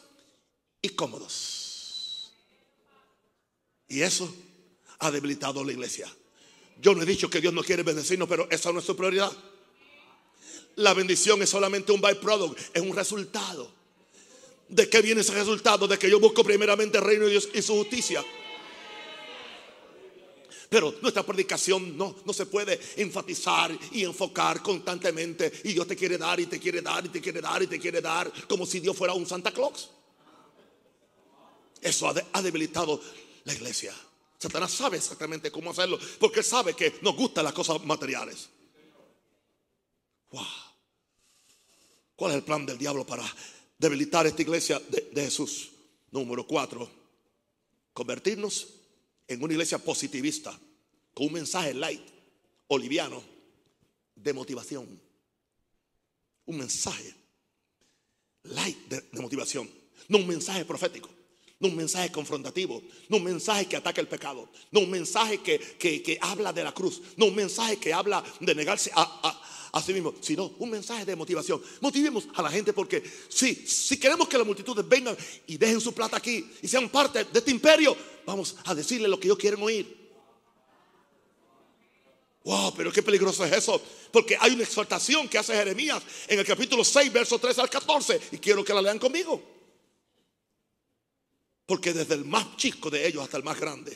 y 0.81 0.89
cómodos. 0.89 2.33
Y 3.87 4.01
eso 4.01 4.33
ha 4.99 5.11
debilitado 5.11 5.63
la 5.63 5.71
iglesia. 5.71 6.13
Yo 6.81 6.95
no 6.95 7.01
he 7.01 7.05
dicho 7.05 7.29
que 7.29 7.41
Dios 7.41 7.53
no 7.53 7.63
quiere 7.63 7.83
bendecirnos, 7.83 8.27
pero 8.27 8.47
esa 8.49 8.71
no 8.71 8.79
es 8.79 8.85
su 8.85 8.95
prioridad. 8.95 9.31
La 10.75 10.93
bendición 10.93 11.41
es 11.41 11.49
solamente 11.49 11.91
un 11.91 11.99
byproduct, 11.99 12.57
es 12.73 12.81
un 12.81 12.95
resultado. 12.95 13.69
¿De 14.69 14.87
qué 14.87 15.01
viene 15.01 15.21
ese 15.21 15.33
resultado? 15.33 15.87
De 15.87 15.97
que 15.97 16.09
yo 16.09 16.19
busco 16.19 16.43
primeramente 16.43 16.97
el 16.97 17.03
reino 17.03 17.25
de 17.25 17.31
Dios 17.31 17.49
y 17.53 17.61
su 17.61 17.75
justicia. 17.75 18.23
Pero 20.69 20.95
nuestra 21.01 21.25
predicación 21.25 21.97
no, 21.97 22.15
no 22.23 22.31
se 22.31 22.45
puede 22.45 22.79
enfatizar 22.95 23.77
y 23.91 24.03
enfocar 24.03 24.61
constantemente. 24.61 25.51
Y 25.63 25.73
Dios 25.73 25.87
te 25.87 25.95
quiere 25.95 26.17
dar 26.17 26.39
y 26.39 26.45
te 26.45 26.59
quiere 26.59 26.81
dar 26.81 27.03
y 27.05 27.09
te 27.09 27.19
quiere 27.19 27.41
dar 27.41 27.61
y 27.63 27.67
te 27.67 27.79
quiere 27.79 27.99
dar. 27.99 28.31
Como 28.47 28.65
si 28.65 28.79
Dios 28.79 28.95
fuera 28.95 29.13
un 29.13 29.25
Santa 29.25 29.51
Claus. 29.51 29.89
Eso 31.81 32.13
ha 32.31 32.41
debilitado 32.41 33.01
la 33.45 33.53
iglesia. 33.53 33.93
Satanás 34.39 34.71
sabe 34.71 34.97
exactamente 34.97 35.51
cómo 35.51 35.71
hacerlo, 35.71 35.99
porque 36.17 36.41
sabe 36.41 36.73
que 36.73 36.99
nos 37.01 37.15
gustan 37.15 37.43
las 37.43 37.53
cosas 37.53 37.83
materiales. 37.83 38.49
Wow. 40.31 40.45
¿Cuál 42.15 42.31
es 42.31 42.37
el 42.37 42.43
plan 42.43 42.65
del 42.65 42.77
diablo 42.77 43.05
para 43.05 43.23
debilitar 43.77 44.25
esta 44.27 44.41
iglesia 44.41 44.79
de, 44.79 45.21
Jesús? 45.21 45.71
Número 46.11 46.47
cuatro, 46.47 46.89
convertirnos 47.93 48.67
en 49.27 49.43
una 49.43 49.53
iglesia 49.53 49.77
positivista, 49.77 50.57
con 51.13 51.27
un 51.27 51.33
mensaje 51.33 51.73
light, 51.73 52.01
oliviano, 52.67 53.21
de 54.15 54.33
motivación. 54.33 54.87
Un 56.45 56.57
mensaje 56.57 57.13
light 58.43 58.87
de 58.87 59.21
motivación, 59.21 59.69
no 60.07 60.17
un 60.17 60.27
mensaje 60.27 60.63
profético 60.63 61.18
no 61.59 61.67
un 61.67 61.75
mensaje 61.75 62.11
confrontativo, 62.11 62.81
no 63.09 63.17
un 63.17 63.23
mensaje 63.23 63.65
que 63.65 63.75
ataca 63.75 63.99
el 63.99 64.07
pecado, 64.07 64.49
no 64.71 64.79
un 64.79 64.89
mensaje 64.89 65.39
que, 65.39 66.17
habla 66.21 66.53
de 66.53 66.63
la 66.63 66.71
cruz, 66.71 67.01
no 67.17 67.25
un 67.25 67.35
mensaje 67.35 67.77
que 67.77 67.93
habla 67.93 68.23
de 68.39 68.55
negarse 68.55 68.91
a, 68.95 69.41
a, 69.73 69.81
sí 69.81 69.93
mismo, 69.93 70.15
sino 70.21 70.53
un 70.57 70.69
mensaje 70.69 71.05
de 71.05 71.15
motivación. 71.15 71.61
Motivemos 71.81 72.27
a 72.33 72.41
la 72.41 72.49
gente 72.49 72.71
porque 72.71 73.03
si, 73.27 73.55
si 73.55 73.99
queremos 73.99 74.27
que 74.27 74.37
las 74.37 74.47
multitudes 74.47 74.87
vengan 74.87 75.17
y 75.47 75.57
dejen 75.57 75.81
su 75.81 75.93
plata 75.93 76.17
aquí 76.17 76.49
y 76.61 76.67
sean 76.67 76.87
parte 76.89 77.25
de 77.25 77.39
este 77.39 77.51
imperio, 77.51 77.95
vamos 78.25 78.55
a 78.63 78.73
decirle 78.73 79.07
lo 79.07 79.19
que 79.19 79.27
ellos 79.27 79.37
quieren 79.37 79.61
oír. 79.61 79.99
Wow, 82.45 82.73
pero 82.75 82.91
qué 82.91 83.03
peligroso 83.03 83.43
es 83.45 83.51
eso. 83.51 83.81
Porque 84.11 84.37
hay 84.39 84.53
una 84.53 84.63
exhortación 84.63 85.27
que 85.27 85.37
hace 85.37 85.53
Jeremías 85.53 86.01
en 86.27 86.39
el 86.39 86.45
capítulo 86.45 86.83
6, 86.85 87.11
verso 87.11 87.37
3 87.37 87.59
al 87.59 87.69
14. 87.69 88.19
Y 88.31 88.37
quiero 88.37 88.63
que 88.63 88.73
la 88.73 88.81
lean 88.81 88.97
conmigo. 88.97 89.58
Porque 91.69 91.93
desde 91.93 92.15
el 92.15 92.25
más 92.25 92.57
chico 92.57 92.89
de 92.89 93.07
ellos 93.07 93.23
hasta 93.23 93.37
el 93.37 93.43
más 93.43 93.59
grande. 93.59 93.95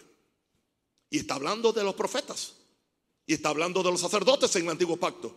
Y 1.10 1.18
está 1.18 1.34
hablando 1.34 1.74
de 1.74 1.84
los 1.84 1.96
profetas. 1.96 2.54
Y 3.26 3.34
está 3.34 3.50
hablando 3.50 3.82
de 3.82 3.90
los 3.90 4.00
sacerdotes 4.00 4.56
en 4.56 4.66
el 4.66 4.70
antiguo 4.70 4.96
pacto. 4.96 5.36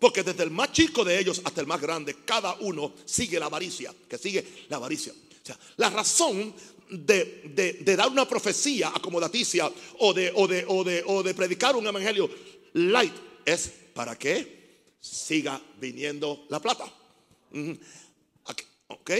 Porque 0.00 0.22
desde 0.22 0.44
el 0.44 0.50
más 0.50 0.72
chico 0.72 1.04
de 1.04 1.20
ellos 1.20 1.42
hasta 1.44 1.60
el 1.60 1.66
más 1.66 1.82
grande, 1.82 2.16
cada 2.24 2.54
uno 2.60 2.94
sigue 3.04 3.38
la 3.38 3.46
avaricia. 3.46 3.94
Que 4.08 4.16
sigue 4.16 4.64
la 4.70 4.78
avaricia. 4.78 5.12
O 5.12 5.46
sea, 5.46 5.58
la 5.76 5.90
razón 5.90 6.54
de, 6.88 7.82
dar 7.84 8.08
una 8.08 8.26
profecía 8.26 8.88
acomodaticia 8.88 9.70
o 9.98 10.14
de, 10.14 10.32
o, 10.34 10.48
de, 10.48 10.64
o, 10.66 10.84
de, 10.84 11.04
o 11.06 11.22
de 11.22 11.34
predicar 11.34 11.76
un 11.76 11.86
evangelio 11.86 12.30
light 12.72 13.14
es 13.44 13.70
para 13.92 14.16
que 14.16 14.94
siga 14.98 15.60
viniendo 15.78 16.46
la 16.48 16.60
plata. 16.60 16.90
¿Ok? 18.88 19.10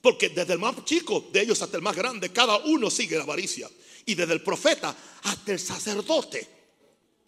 Porque 0.00 0.30
desde 0.30 0.54
el 0.54 0.58
más 0.58 0.84
chico 0.84 1.28
de 1.32 1.42
ellos 1.42 1.60
hasta 1.60 1.76
el 1.76 1.82
más 1.82 1.94
grande, 1.94 2.32
cada 2.32 2.58
uno 2.58 2.90
sigue 2.90 3.16
la 3.16 3.24
avaricia. 3.24 3.68
Y 4.06 4.14
desde 4.14 4.32
el 4.32 4.42
profeta 4.42 4.96
hasta 5.24 5.52
el 5.52 5.58
sacerdote. 5.58 6.48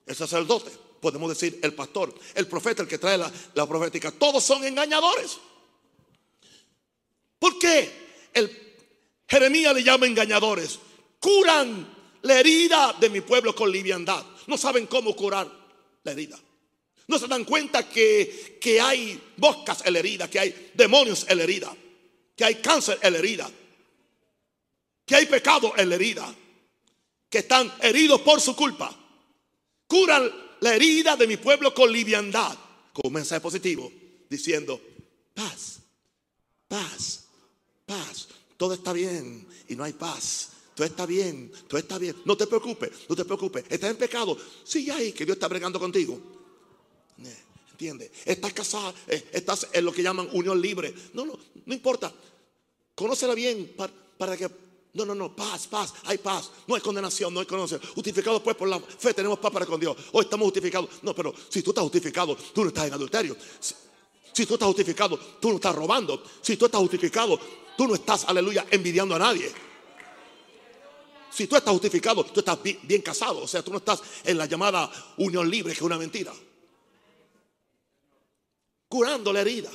El 0.07 0.17
sacerdote, 0.17 0.71
podemos 1.00 1.29
decir 1.29 1.61
el 1.62 1.75
pastor, 1.75 2.14
el 2.35 2.47
profeta, 2.47 2.83
el 2.83 2.88
que 2.88 2.99
trae 2.99 3.19
la, 3.19 3.67
profética. 3.67 4.11
Todos 4.11 4.43
son 4.43 4.64
engañadores. 4.64 5.38
¿Por 7.38 7.59
qué 7.59 7.91
el 8.33 8.75
Jeremías 9.29 9.75
le 9.75 9.83
llama 9.83 10.07
engañadores? 10.07 10.79
Curan 11.21 11.95
la 12.23 12.41
herida 12.41 12.97
de 12.99 13.11
mi 13.11 13.21
pueblo 13.21 13.55
con 13.55 13.71
liviandad. 13.71 14.25
No 14.47 14.57
saben 14.57 14.87
cómo 14.87 15.14
curar 15.14 15.50
la 16.05 16.12
herida. 16.12 16.38
No 17.09 17.19
se 17.19 17.26
dan 17.26 17.45
cuenta 17.45 17.88
que, 17.88 18.59
que 18.61 18.81
hay 18.81 19.21
boscas 19.37 19.83
en 19.85 19.93
la 19.93 19.99
herida, 19.99 20.31
que 20.31 20.38
hay 20.38 20.71
demonios 20.75 21.26
en 21.29 21.38
la 21.38 21.45
herida, 21.45 21.76
que 22.43 22.47
hay 22.47 22.55
cáncer 22.57 22.99
en 23.01 23.13
la 23.13 23.21
herida, 23.21 23.49
que 25.07 25.15
hay 25.15 25.27
pecado 25.27 25.75
en 25.77 25.89
la 25.89 25.95
herida, 25.95 26.35
que 27.31 27.39
están 27.39 27.73
heridos 27.81 28.21
por 28.23 28.41
su 28.41 28.57
culpa. 28.57 28.93
Curan 29.87 30.29
la 30.59 30.75
herida 30.75 31.15
de 31.15 31.29
mi 31.29 31.37
pueblo 31.37 31.73
con 31.73 31.93
liviandad, 31.93 32.59
con 32.93 33.07
un 33.07 33.13
mensaje 33.13 33.41
positivo, 33.41 33.93
diciendo, 34.29 34.81
paz, 35.33 35.83
paz, 36.67 37.27
paz, 37.87 38.27
todo 38.57 38.75
está 38.75 38.93
bien 38.93 39.47
y 39.69 39.77
no 39.77 39.85
hay 39.85 39.93
paz. 39.93 40.49
Todo 40.75 40.85
está 40.85 41.07
bien, 41.07 41.53
todo 41.69 41.79
está 41.79 41.97
bien. 41.97 42.17
No 42.25 42.37
te 42.37 42.49
preocupes, 42.49 42.91
no 43.09 43.15
te 43.15 43.25
preocupes. 43.25 43.67
¿Estás 43.69 43.93
en 43.93 43.97
pecado? 43.99 44.37
Sí, 44.65 44.91
ahí, 44.91 45.13
que 45.13 45.25
Dios 45.25 45.37
está 45.37 45.47
bregando 45.47 45.79
contigo. 45.79 46.21
¿Entiendes? 47.71 48.11
Estás 48.25 48.53
casado, 48.53 48.95
eh, 49.09 49.29
estás 49.33 49.69
en 49.73 49.85
lo 49.85 49.93
que 49.93 50.03
llaman 50.03 50.29
unión 50.33 50.61
libre. 50.61 50.95
No, 51.15 51.25
no, 51.25 51.39
no 51.67 51.75
importa. 51.75 52.13
Conócela 52.95 53.35
bien 53.35 53.75
para, 54.19 54.37
que 54.37 54.49
no, 54.95 55.07
no, 55.07 55.15
no, 55.15 55.35
paz, 55.35 55.67
paz, 55.67 55.95
hay 56.05 56.19
paz. 56.19 56.51
No 56.67 56.75
hay 56.75 56.81
condenación, 56.81 57.33
no 57.33 57.41
hay 57.41 57.47
condenación. 57.47 57.81
Justificados 57.95 58.43
pues 58.43 58.57
por 58.57 58.69
la 58.69 58.79
fe 58.79 59.15
tenemos 59.15 59.39
paz 59.39 59.51
para 59.51 59.67
con 59.67 59.81
Dios. 59.81 59.97
Hoy 60.13 60.25
estamos 60.25 60.45
justificados. 60.47 60.91
No, 61.03 61.15
pero 61.15 61.35
si 61.49 61.63
tú 61.63 61.71
estás 61.71 61.83
justificado, 61.83 62.37
tú 62.37 62.63
no 62.63 62.69
estás 62.69 62.87
en 62.87 62.95
adulterio. 62.95 63.37
Si, 63.59 63.75
si, 64.33 64.47
tú 64.47 64.55
estás 64.55 64.67
justificado, 64.67 65.19
tú 65.41 65.49
no 65.49 65.55
estás 65.57 65.75
robando. 65.75 66.23
Si 66.43 66.57
tú 66.57 66.67
estás 66.67 66.81
justificado, 66.81 67.39
tú 67.77 67.89
no 67.89 67.95
estás, 67.95 68.25
aleluya, 68.27 68.67
envidiando 68.71 69.15
a 69.15 69.19
nadie. 69.19 69.51
Si 71.31 71.47
tú 71.47 71.57
estás 71.57 71.73
justificado, 71.73 72.25
tú 72.25 72.41
estás 72.41 72.63
bien, 72.63 72.79
bien, 72.83 73.01
casado. 73.01 73.39
O 73.43 73.49
sea, 73.49 73.63
tú 73.63 73.71
no 73.71 73.79
estás 73.79 74.03
en 74.23 74.37
la 74.37 74.45
llamada 74.45 74.91
unión 75.17 75.49
libre, 75.49 75.73
que 75.73 75.79
es 75.79 75.83
una 75.83 75.97
mentira. 75.97 76.33
Curando 78.87 79.33
la 79.33 79.41
herida. 79.41 79.71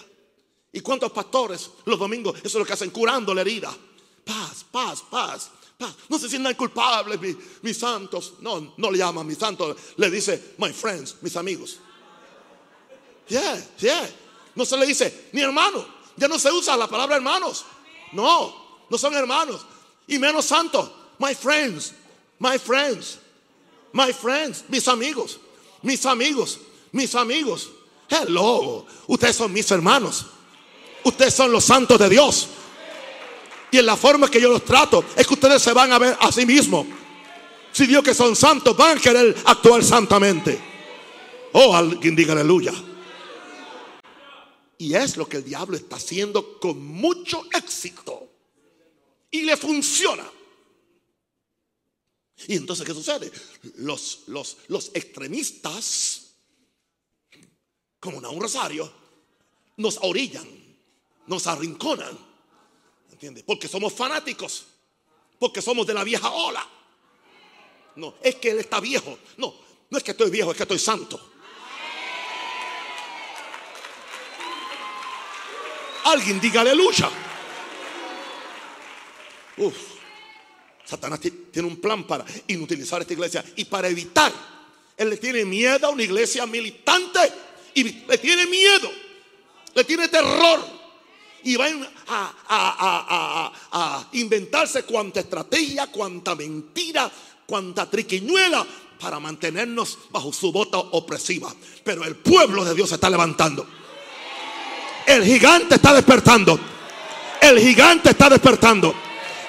¿Y 0.72 0.82
cuántos 0.82 1.12
pastores 1.12 1.70
los 1.86 1.98
domingos 1.98 2.38
eso 2.38 2.48
es 2.48 2.56
lo 2.56 2.66
que 2.66 2.74
hacen? 2.74 2.90
Curando 2.92 3.34
la 3.34 3.42
herida. 3.42 3.76
Paz, 4.24 4.66
paz, 4.72 5.04
paz, 5.10 5.52
paz. 5.78 5.96
No 6.10 6.20
se 6.20 6.30
sientan 6.30 6.56
culpables, 6.56 7.20
mis, 7.62 7.78
santos. 7.78 8.34
No, 8.42 8.74
no 8.78 8.92
le 8.92 8.98
llaman 8.98 9.26
mis 9.26 9.38
santos. 9.38 9.78
Le 9.96 10.10
dice, 10.10 10.54
my 10.58 10.72
friends, 10.72 11.16
mis 11.22 11.36
amigos. 11.36 11.80
Yeah, 13.28 13.62
yeah. 13.80 14.10
No 14.56 14.66
se 14.66 14.78
le 14.78 14.86
dice, 14.86 15.30
ni 15.34 15.42
hermano. 15.42 15.86
Ya 16.16 16.28
no 16.28 16.38
se 16.38 16.52
usa 16.52 16.76
la 16.76 16.88
palabra 16.88 17.16
hermanos. 17.16 17.66
No, 18.12 18.86
no 18.90 18.98
son 18.98 19.14
hermanos. 19.14 19.66
Y 20.08 20.18
menos 20.20 20.46
santos 20.46 20.90
my 21.20 21.34
friends, 21.34 21.94
my 22.40 22.58
friends, 22.58 23.20
my 23.94 24.12
friends, 24.12 24.64
mis 24.70 24.88
amigos, 24.88 25.40
mis 25.84 26.06
amigos, 26.06 26.60
mis 26.92 27.14
amigos. 27.16 27.70
Hello, 28.10 28.86
ustedes 29.08 29.36
son 29.36 29.52
mis 29.52 29.70
hermanos. 29.72 30.26
Ustedes 31.04 31.34
son 31.34 31.52
los 31.52 31.64
santos 31.64 32.00
de 32.00 32.10
Dios. 32.10 32.50
Y 33.72 33.78
en 33.78 33.86
la 33.86 33.98
forma 33.98 34.30
que 34.30 34.42
yo 34.42 34.50
los 34.50 34.64
trato 34.64 35.04
es 35.16 35.28
que 35.28 35.34
ustedes 35.34 35.62
se 35.62 35.74
van 35.74 35.92
a 35.92 36.00
ver 36.00 36.18
a 36.20 36.32
sí 36.32 36.46
mismos. 36.46 36.88
Si 37.72 37.86
Dios 37.86 38.04
que 38.04 38.14
son 38.14 38.36
santos, 38.36 38.76
van 38.76 38.98
a 38.98 39.02
querer 39.02 39.36
actuar 39.46 39.84
santamente. 39.84 40.60
Oh, 41.54 41.76
alguien 41.76 42.16
diga 42.16 42.34
aleluya. 42.34 42.74
Y 44.78 44.94
es 44.94 45.18
lo 45.18 45.28
que 45.28 45.38
el 45.38 45.44
diablo 45.44 45.76
está 45.76 45.96
haciendo 45.96 46.60
con 46.60 46.84
mucho 46.86 47.46
éxito. 47.54 48.30
Y 49.32 49.42
le 49.42 49.58
funciona. 49.58 50.30
Y 52.48 52.56
entonces, 52.56 52.86
¿qué 52.86 52.94
sucede? 52.94 53.32
Los, 53.78 54.24
los, 54.28 54.58
los 54.68 54.92
extremistas, 54.94 56.34
como 58.00 58.18
un 58.18 58.42
rosario, 58.42 58.92
nos 59.78 59.98
orillan, 60.02 60.48
nos 61.28 61.46
arrinconan. 61.48 62.18
¿Entiendes? 63.12 63.44
Porque 63.44 63.68
somos 63.68 63.94
fanáticos, 63.94 64.66
porque 65.40 65.62
somos 65.62 65.86
de 65.86 65.94
la 65.94 66.04
vieja 66.04 66.30
ola. 66.32 66.66
No, 67.96 68.16
es 68.22 68.36
que 68.36 68.52
él 68.52 68.60
está 68.60 68.80
viejo. 68.80 69.18
No, 69.38 69.54
no 69.90 69.98
es 69.98 70.04
que 70.04 70.12
estoy 70.12 70.30
viejo, 70.30 70.52
es 70.52 70.58
que 70.58 70.64
estoy 70.64 70.80
santo. 70.80 71.20
Alguien 76.06 76.40
diga 76.40 76.62
aleluya. 76.62 77.10
Uf. 79.58 79.76
Satanás 80.86 81.20
tiene 81.20 81.68
un 81.68 81.82
plan 81.82 82.08
para 82.08 82.24
inutilizar 82.48 83.02
esta 83.02 83.12
iglesia 83.12 83.44
y 83.58 83.66
para 83.66 83.90
evitar. 83.90 84.32
Él 84.96 85.10
le 85.10 85.18
tiene 85.18 85.44
miedo 85.44 85.88
a 85.88 85.90
una 85.90 86.04
iglesia 86.04 86.46
militante 86.46 87.20
y 87.74 87.84
le 87.84 88.18
tiene 88.18 88.46
miedo, 88.46 88.90
le 89.76 89.84
tiene 89.84 90.08
terror 90.08 90.77
y 91.48 91.56
va 91.56 91.66
a, 92.10 92.34
a, 92.50 93.52
a, 93.72 94.08
inventarse 94.12 94.84
cuanta 94.84 95.22
estrategia, 95.22 95.88
cuanta 95.88 96.36
mentira, 96.36 97.10
cuanta 97.46 97.90
triquiñuela 97.90 98.66
para 99.00 99.18
mantenernos 99.22 99.98
bajo 100.12 100.34
su 100.34 100.52
bota 100.52 100.78
opresiva. 100.78 101.54
Pero 101.86 102.04
el 102.04 102.18
pueblo 102.18 102.66
de 102.66 102.76
Dios 102.76 102.90
se 102.90 102.96
está 102.96 103.10
levantando. 103.10 103.66
El 105.06 105.24
gigante 105.24 105.76
está 105.76 105.94
despertando. 105.94 106.60
El 107.42 107.60
gigante 107.60 108.10
está 108.10 108.30
despertando. 108.30 108.94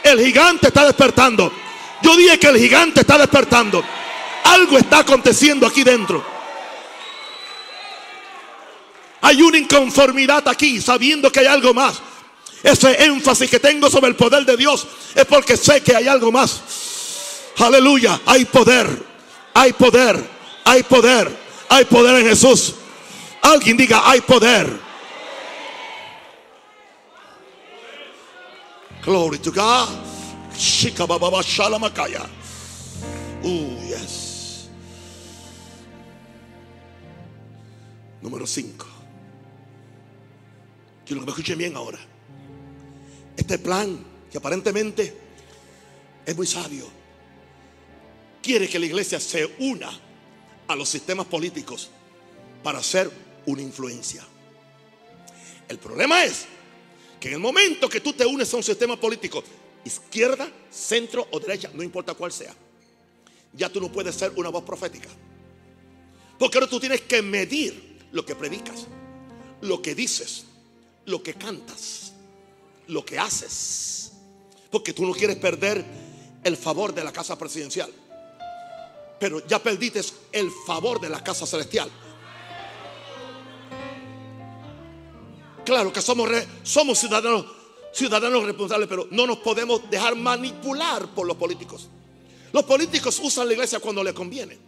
El 0.04 0.24
gigante 0.24 0.68
está 0.68 0.87
despertando. 0.87 1.52
Yo 2.00 2.14
dije 2.14 2.38
que 2.38 2.46
el 2.46 2.58
gigante 2.58 3.00
está 3.00 3.18
despertando. 3.18 3.82
Algo 4.44 4.78
está 4.78 5.00
aconteciendo 5.00 5.66
aquí 5.66 5.82
dentro. 5.82 6.38
Hay 9.28 9.42
una 9.42 9.58
inconformidad 9.58 10.48
aquí, 10.48 10.80
sabiendo 10.80 11.30
que 11.30 11.40
hay 11.40 11.46
algo 11.46 11.74
más. 11.74 12.00
Ese 12.62 13.04
énfasis 13.04 13.50
que 13.50 13.60
tengo 13.60 13.90
sobre 13.90 14.08
el 14.08 14.16
poder 14.16 14.46
de 14.46 14.56
Dios 14.56 14.86
es 15.14 15.26
porque 15.26 15.54
sé 15.54 15.82
que 15.82 15.94
hay 15.94 16.08
algo 16.08 16.32
más. 16.32 16.62
Aleluya, 17.58 18.22
hay 18.24 18.46
poder, 18.46 18.88
hay 19.52 19.74
poder, 19.74 20.26
hay 20.64 20.82
poder, 20.82 21.30
hay 21.68 21.84
poder 21.84 22.20
en 22.20 22.26
Jesús. 22.26 22.74
Alguien 23.42 23.76
diga, 23.76 24.00
hay 24.08 24.22
poder. 24.22 24.80
Glory 29.04 29.38
to 29.40 29.52
God. 29.52 29.90
Oh, 33.44 33.78
yes. 33.86 34.70
Número 38.22 38.46
5. 38.46 38.88
Quiero 41.08 41.22
que 41.22 41.26
me 41.26 41.30
escuchen 41.30 41.56
bien 41.56 41.74
ahora. 41.74 41.98
Este 43.34 43.58
plan, 43.58 44.04
que 44.30 44.36
aparentemente 44.36 45.16
es 46.26 46.36
muy 46.36 46.46
sabio, 46.46 46.86
quiere 48.42 48.68
que 48.68 48.78
la 48.78 48.84
iglesia 48.84 49.18
se 49.18 49.56
una 49.60 49.88
a 50.66 50.76
los 50.76 50.86
sistemas 50.86 51.26
políticos 51.26 51.88
para 52.62 52.80
hacer 52.80 53.10
una 53.46 53.62
influencia. 53.62 54.22
El 55.66 55.78
problema 55.78 56.24
es 56.24 56.44
que 57.18 57.28
en 57.28 57.34
el 57.34 57.40
momento 57.40 57.88
que 57.88 58.00
tú 58.00 58.12
te 58.12 58.26
unes 58.26 58.52
a 58.52 58.58
un 58.58 58.62
sistema 58.62 59.00
político, 59.00 59.42
izquierda, 59.86 60.46
centro 60.70 61.26
o 61.30 61.40
derecha, 61.40 61.70
no 61.72 61.82
importa 61.82 62.12
cuál 62.12 62.32
sea, 62.32 62.54
ya 63.54 63.72
tú 63.72 63.80
no 63.80 63.90
puedes 63.90 64.14
ser 64.14 64.30
una 64.36 64.50
voz 64.50 64.64
profética. 64.64 65.08
Porque 66.38 66.58
ahora 66.58 66.68
tú 66.68 66.78
tienes 66.78 67.00
que 67.00 67.22
medir 67.22 67.96
lo 68.12 68.26
que 68.26 68.34
predicas, 68.34 68.86
lo 69.62 69.80
que 69.80 69.94
dices, 69.94 70.44
lo 71.08 71.22
que 71.22 71.34
cantas, 71.34 72.12
lo 72.86 73.04
que 73.04 73.18
haces. 73.18 74.12
Porque 74.70 74.92
tú 74.92 75.06
no 75.06 75.12
quieres 75.12 75.36
perder 75.36 75.84
el 76.44 76.56
favor 76.56 76.94
de 76.94 77.02
la 77.02 77.12
casa 77.12 77.36
presidencial. 77.38 77.90
Pero 79.18 79.44
ya 79.46 79.58
perdiste 79.58 80.02
el 80.32 80.50
favor 80.66 81.00
de 81.00 81.08
la 81.08 81.24
casa 81.24 81.46
celestial. 81.46 81.90
Claro 85.64 85.92
que 85.92 86.00
somos, 86.00 86.28
ciudadanos, 86.98 87.46
ciudadanos 87.92 88.44
responsables, 88.44 88.88
pero 88.88 89.08
no 89.10 89.26
nos 89.26 89.38
podemos 89.38 89.90
dejar 89.90 90.14
manipular 90.14 91.08
por 91.14 91.26
los 91.26 91.36
políticos. 91.36 91.88
Los 92.52 92.64
políticos 92.64 93.18
usan 93.22 93.48
la 93.48 93.54
iglesia 93.54 93.80
cuando 93.80 94.04
les 94.04 94.14
conviene. 94.14 94.58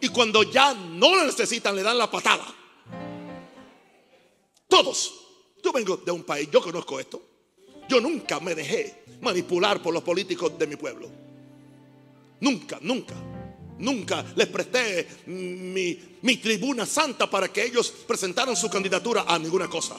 Y 0.00 0.08
cuando 0.08 0.42
ya 0.42 0.74
no 0.74 1.14
la 1.14 1.24
necesitan, 1.26 1.76
le 1.76 1.82
dan 1.82 1.96
la 1.96 2.10
patada. 2.10 2.46
Todos. 4.66 5.21
Yo 5.62 5.72
vengo 5.72 5.96
de 5.98 6.10
un 6.10 6.24
país, 6.24 6.48
yo 6.50 6.60
conozco 6.60 6.98
esto. 6.98 7.22
Yo 7.88 8.00
nunca 8.00 8.40
me 8.40 8.54
dejé 8.54 9.04
manipular 9.20 9.82
por 9.82 9.94
los 9.94 10.02
políticos 10.02 10.58
de 10.58 10.66
mi 10.66 10.76
pueblo. 10.76 11.08
Nunca, 12.40 12.78
nunca. 12.80 13.14
Nunca 13.78 14.24
les 14.36 14.46
presté 14.48 15.08
mi, 15.26 15.98
mi, 16.22 16.36
tribuna 16.36 16.86
santa 16.86 17.28
para 17.28 17.52
que 17.52 17.64
ellos 17.64 17.92
presentaran 18.06 18.54
su 18.54 18.68
candidatura 18.68 19.24
a 19.26 19.38
ninguna 19.38 19.68
cosa. 19.68 19.96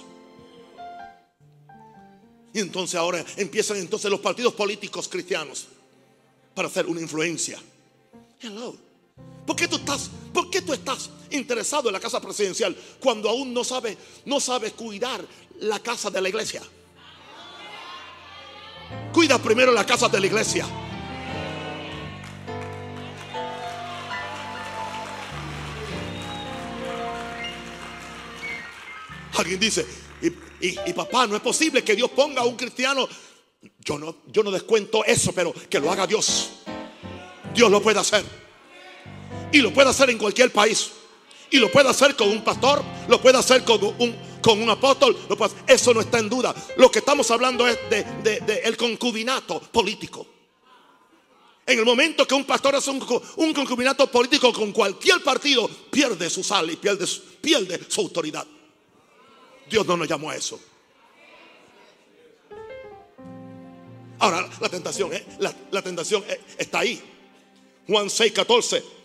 Y 2.54 2.60
entonces 2.60 2.95
ahora 2.95 3.26
empiezan 3.36 3.78
entonces 3.78 4.10
los 4.10 4.19
partidos 4.19 4.54
políticos 4.54 5.10
cristianos 5.10 5.67
para 6.54 6.67
hacer 6.67 6.86
una 6.86 7.02
influencia. 7.02 7.60
Hello. 8.39 8.92
¿Por 9.45 9.56
qué 9.56 9.67
tú 9.67 9.76
estás, 9.76 10.10
por 10.34 10.49
qué 10.49 10.62
tú 10.62 10.73
estás 10.73 11.10
interesado 11.32 11.89
en 11.89 11.93
la 11.93 11.99
casa 11.99 12.21
presidencial 12.21 12.76
cuando 12.99 13.30
aún 13.30 13.54
no 13.54 13.63
sabes, 13.63 13.97
no 14.26 14.39
sabes 14.39 14.73
cuidar 14.73 15.26
la 15.60 15.80
casa 15.80 16.10
de 16.10 16.21
la 16.21 16.30
iglesia? 16.30 16.62
Cuida 19.12 19.38
primero 19.39 19.71
la 19.71 19.86
casa 19.86 20.08
de 20.08 20.19
la 20.19 20.26
iglesia. 20.26 20.65
Alguien 29.36 29.60
dice, 29.60 29.86
y, 30.62 30.93
papá, 30.93 31.28
no 31.28 31.36
es 31.36 31.41
posible 31.41 31.84
que 31.84 31.95
Dios 31.95 32.10
ponga 32.12 32.41
a 32.41 32.45
un 32.45 32.56
cristiano. 32.56 33.08
Yo 33.80 33.97
no, 33.97 34.17
yo 34.28 34.43
no 34.43 34.52
descuento 34.52 35.04
eso, 35.04 35.34
pero 35.34 35.54
que 35.69 35.80
lo 35.80 35.91
haga 35.91 36.08
Dios. 36.08 36.52
Dios 37.54 37.69
lo 37.69 37.82
puede 37.82 37.99
hacer. 37.99 38.42
Y 39.53 39.59
lo 39.59 39.71
puede 39.71 39.89
hacer 39.89 40.09
en 40.09 40.17
cualquier 40.17 40.51
país. 40.51 40.91
Y 41.51 41.57
lo 41.57 41.71
puede 41.71 41.87
hacer 41.87 42.15
con 42.15 42.27
un 42.27 42.43
pastor, 42.43 42.83
lo 43.07 43.21
puede 43.21 43.37
hacer 43.37 43.63
con 43.63 43.81
un, 43.99 44.15
con 44.41 44.59
un 44.59 44.69
apóstol. 44.71 45.15
eso 45.67 45.93
no 45.93 46.01
está 46.01 46.17
en 46.17 46.27
duda. 46.27 46.53
Lo 46.77 46.89
que 46.89 46.99
estamos 46.99 47.29
hablando 47.29 47.67
es 47.67 47.77
del 47.87 48.23
de, 48.23 48.61
el 48.65 48.75
concubinato 48.75 49.61
político. 49.61 50.25
En 51.67 51.77
el 51.77 51.85
momento 51.85 52.27
que 52.27 52.33
un 52.33 52.45
pastor 52.45 52.75
hace 52.75 52.89
un, 52.89 53.53
concubinato 53.53 54.09
político 54.09 54.51
con 54.51 54.71
cualquier 54.71 55.23
partido, 55.23 55.69
pierde 55.91 56.29
su 56.31 56.43
sal 56.43 56.71
y 56.71 56.75
pierde, 56.75 57.05
pierde 57.39 57.79
su 57.87 58.01
autoridad. 58.01 58.45
Dios 59.69 59.85
no 59.85 59.95
nos 59.95 60.07
llamó 60.07 60.31
a 60.31 60.35
eso. 60.35 60.59
Ahora 64.17 64.49
la 64.59 64.69
tentación, 64.69 65.13
¿eh? 65.13 65.23
la, 65.37 65.81
tentación 65.83 66.23
eh, 66.27 66.41
está 66.57 66.79
ahí. 66.79 66.99
Juan 67.85 68.09
6, 68.09 68.31
14 68.31 69.02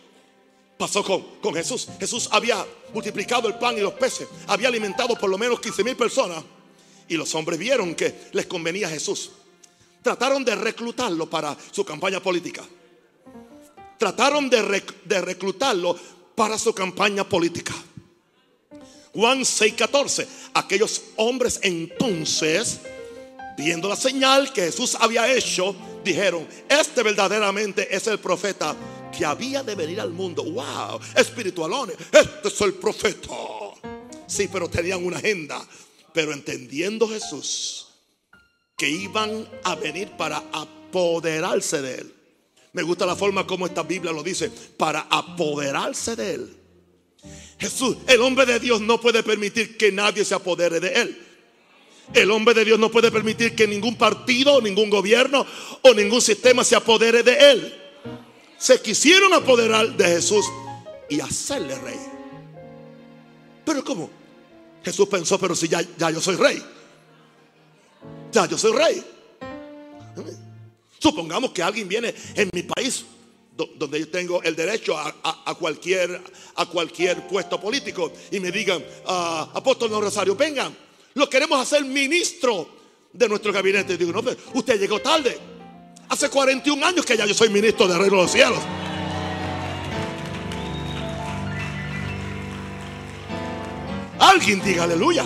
pasó 0.79 1.03
con, 1.05 1.23
con, 1.41 1.55
Jesús. 1.55 1.89
Jesús 1.99 2.29
había 2.33 2.65
multiplicado 2.95 3.49
el 3.49 3.55
pan 3.55 3.77
y 3.77 3.81
los 3.81 3.95
peces, 3.95 4.29
había 4.47 4.69
alimentado 4.69 5.17
por 5.17 5.29
lo 5.29 5.37
menos 5.37 5.61
15 5.61 5.85
mil 5.85 5.97
personas. 5.97 6.43
Y 7.09 7.17
los 7.17 7.35
hombres 7.35 7.59
vieron 7.59 7.95
que 7.95 8.29
les 8.33 8.47
convenía 8.47 8.87
a 8.87 8.91
Jesús. 8.91 9.33
Trataron 10.03 10.45
de 10.45 10.55
reclutarlo 10.55 11.29
para 11.29 11.57
su 11.73 11.85
campaña 11.85 12.21
política. 12.21 12.63
Trataron 13.99 14.49
de, 14.49 14.83
de 15.05 15.21
reclutarlo 15.21 15.99
para 16.35 16.57
su 16.59 16.73
campaña 16.73 17.29
política. 17.29 17.75
Juan 19.13 19.41
6:14. 19.41 20.27
Aquellos 20.55 21.03
hombres 21.17 21.59
entonces, 21.63 22.79
viendo 23.57 23.89
la 23.89 23.97
señal 23.97 24.53
que 24.53 24.63
Jesús 24.63 24.97
había 25.01 25.33
hecho, 25.33 25.75
dijeron, 26.05 26.47
este 26.69 27.03
verdaderamente 27.03 27.95
es 27.95 28.07
el 28.07 28.21
profeta 28.21 28.77
que 29.19 29.25
había 29.25 29.65
de 29.65 29.75
venir 29.75 30.01
al 30.01 30.13
mundo. 30.13 30.45
Wow, 30.45 31.01
espiritualones, 31.17 31.97
este 32.13 32.49
es 32.49 32.61
el 32.61 32.75
profeta. 32.75 33.35
Sí, 34.29 34.49
pero 34.53 34.69
tenían 34.69 35.05
una 35.05 35.17
agenda. 35.17 35.61
Pero 36.15 36.33
entendiendo 36.33 37.09
Jesús 37.09 37.89
que 38.77 38.89
iban 38.89 39.49
a 39.65 39.75
venir 39.75 40.11
para 40.17 40.45
apoderarse 40.53 41.83
de 41.83 41.95
él. 41.97 42.15
Me 42.73 42.83
gusta 42.83 43.07
la 43.07 43.17
forma 43.17 43.45
como 43.45 43.67
esta 43.67 43.83
Biblia 43.83 44.13
lo 44.13 44.23
dice, 44.23 44.53
para 44.77 45.01
apoderarse 45.11 46.15
de 46.15 46.35
él. 46.35 46.57
Jesús, 47.59 47.97
el 48.07 48.21
hombre 48.21 48.47
de 48.47 48.61
Dios 48.61 48.81
no 48.81 49.01
puede 49.01 49.25
permitir 49.25 49.77
que 49.77 49.91
nadie 49.91 50.25
se 50.25 50.35
apodere 50.37 50.79
de 50.79 50.93
él. 50.93 51.27
El 52.15 52.31
hombre 52.31 52.55
de 52.55 52.65
Dios 52.65 52.79
no 52.79 52.89
puede 52.89 53.11
permitir 53.11 53.57
que 53.57 53.67
ningún 53.67 53.97
partido, 53.97 54.61
ningún 54.63 54.89
gobierno 54.89 55.45
o 55.83 55.93
ningún 55.93 56.23
sistema 56.23 56.63
se 56.63 56.77
apodere 56.77 57.25
de 57.25 57.51
él. 57.51 57.88
Se 58.59 58.81
quisieron 58.81 59.33
apoderar 59.35 59.97
de 59.97 60.05
Jesús 60.05 60.45
y 61.09 61.21
hacerle 61.21 61.79
rey. 61.79 62.01
Pero 63.65 63.85
¿cómo? 63.85 64.11
Jesús 64.85 65.09
pensó, 65.09 65.39
pero 65.39 65.55
si 65.55 65.69
ya, 65.69 65.81
ya 65.97 66.11
yo 66.11 66.21
soy 66.21 66.37
rey. 66.37 66.63
Ya 68.33 68.47
yo 68.47 68.59
soy 68.59 68.73
rey. 68.73 69.05
Supongamos 70.99 71.53
que 71.53 71.63
alguien 71.63 71.89
viene 71.89 72.15
en 72.35 72.51
mi 72.53 72.63
país 72.63 73.05
donde 73.77 73.99
yo 73.99 74.09
tengo 74.09 74.43
el 74.43 74.55
derecho 74.55 74.97
a, 74.97 75.55
cualquier, 75.59 76.21
a 76.55 76.67
cualquier 76.67 77.27
puesto 77.27 77.61
político 77.61 78.13
y 78.31 78.39
me 78.39 78.53
digan, 78.53 78.85
ah, 79.07 79.51
apóstol 79.55 79.91
no 79.91 80.01
Rosario, 80.01 80.37
vengan, 80.37 80.77
lo 81.15 81.29
queremos 81.29 81.61
hacer 81.61 81.85
ministro 81.85 82.69
de 83.13 83.29
nuestro 83.29 83.53
gabinete. 83.53 83.95
Y 83.95 83.97
digo, 83.97 84.13
no, 84.13 84.23
usted 84.55 84.79
llegó 84.79 85.01
tarde. 85.01 85.37
Hace 86.09 86.31
41 86.31 86.87
años 86.87 87.05
que 87.05 87.17
ya 87.17 87.27
yo 87.27 87.35
soy 87.35 87.51
ministro 87.51 87.87
de 87.87 87.99
Reino 87.99 88.17
de 88.17 88.23
los 88.23 88.33
Cielos. 88.33 88.59
Alguien 94.19 94.63
diga 94.63 94.85
aleluya. 94.85 95.25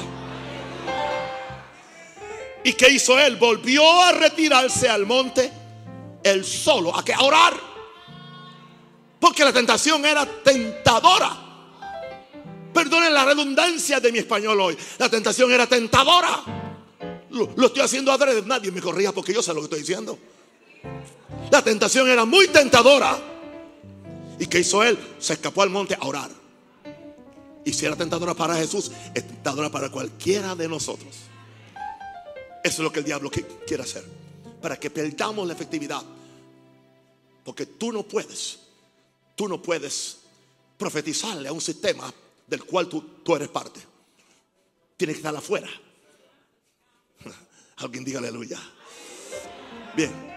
¿Y 2.64 2.72
qué 2.74 2.90
hizo 2.90 3.18
él? 3.18 3.36
Volvió 3.36 4.02
a 4.02 4.12
retirarse 4.12 4.88
al 4.88 5.06
monte 5.06 5.52
él 6.22 6.44
solo, 6.44 6.96
a 6.96 7.04
que 7.04 7.12
a 7.12 7.20
orar. 7.20 7.54
Porque 9.18 9.44
la 9.44 9.52
tentación 9.52 10.04
era 10.04 10.26
tentadora. 10.26 11.30
Perdonen 12.72 13.12
la 13.12 13.24
redundancia 13.24 14.00
de 14.00 14.10
mi 14.10 14.18
español 14.18 14.60
hoy. 14.60 14.76
La 14.98 15.08
tentación 15.08 15.50
era 15.52 15.66
tentadora. 15.66 16.42
Lo, 17.30 17.66
estoy 17.66 17.82
haciendo 17.82 18.12
adrede. 18.12 18.42
Nadie 18.44 18.70
me 18.70 18.80
corría 18.80 19.12
porque 19.12 19.32
yo 19.32 19.42
sé 19.42 19.52
lo 19.54 19.60
que 19.60 19.64
estoy 19.64 19.80
diciendo. 19.80 20.18
La 21.50 21.62
tentación 21.62 22.08
era 22.08 22.24
muy 22.24 22.48
tentadora. 22.48 23.18
¿Y 24.38 24.46
qué 24.46 24.60
hizo 24.60 24.82
él? 24.82 24.98
Se 25.18 25.34
escapó 25.34 25.62
al 25.62 25.70
monte 25.70 25.96
a 25.98 26.06
orar. 26.06 26.30
Y 27.64 27.72
si 27.72 27.86
era 27.86 27.94
tentadora 27.94 28.34
para 28.34 28.56
Jesús, 28.56 28.90
es 29.14 29.26
tentadora 29.26 29.70
para 29.70 29.90
cualquiera 29.90 30.54
de 30.54 30.68
nosotros. 30.68 31.14
Eso 32.64 32.76
es 32.76 32.78
lo 32.78 32.92
que 32.92 33.00
el 33.00 33.04
diablo 33.04 33.30
quiere 33.30 33.82
hacer. 33.82 34.04
Para 34.60 34.78
que 34.78 34.90
perdamos 34.90 35.46
la 35.46 35.52
efectividad. 35.52 36.02
Porque 37.44 37.66
tú 37.66 37.92
no 37.92 38.02
puedes 38.02 38.58
tú 39.42 39.48
no 39.48 39.60
puedes 39.60 40.18
profetizarle 40.78 41.48
a 41.48 41.52
un 41.52 41.60
sistema 41.60 42.12
del 42.46 42.64
cual 42.64 42.88
tú, 42.88 43.34
eres 43.34 43.48
parte. 43.48 43.80
Tienes 44.96 45.16
que 45.16 45.20
estar 45.20 45.34
afuera. 45.34 45.68
Alguien 47.76 48.04
diga 48.04 48.18
aleluya. 48.18 48.60
Bien, 49.96 50.31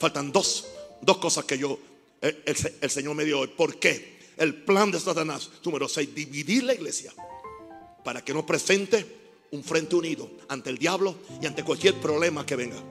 faltan 0.00 0.32
dos, 0.32 0.66
dos 1.02 1.18
cosas 1.18 1.44
que 1.44 1.58
yo, 1.58 1.78
el, 2.22 2.42
el 2.80 2.90
Señor 2.90 3.14
me 3.14 3.24
dio 3.24 3.40
hoy. 3.40 3.48
¿Por 3.48 3.78
qué? 3.78 4.18
El 4.36 4.54
plan 4.54 4.90
de 4.90 4.98
Satanás, 4.98 5.50
número 5.62 5.86
6, 5.86 6.14
dividir 6.14 6.64
la 6.64 6.74
iglesia 6.74 7.12
para 8.02 8.24
que 8.24 8.32
no 8.32 8.46
presente 8.46 9.20
un 9.50 9.62
frente 9.62 9.94
unido 9.94 10.30
ante 10.48 10.70
el 10.70 10.78
diablo 10.78 11.16
y 11.42 11.46
ante 11.46 11.62
cualquier 11.62 12.00
problema 12.00 12.46
que 12.46 12.56
venga. 12.56 12.82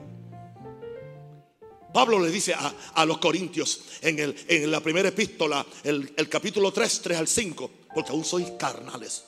Pablo 1.92 2.20
le 2.20 2.30
dice 2.30 2.54
a, 2.54 3.04
los 3.04 3.18
corintios 3.18 3.80
en, 4.00 4.20
el, 4.20 4.36
en, 4.46 4.70
la 4.70 4.80
primera 4.80 5.08
epístola, 5.08 5.66
el, 5.82 6.12
el, 6.16 6.28
capítulo 6.28 6.72
3, 6.72 7.00
3 7.02 7.18
al 7.18 7.26
5, 7.26 7.70
porque 7.92 8.12
aún 8.12 8.24
sois 8.24 8.48
carnales. 8.52 9.24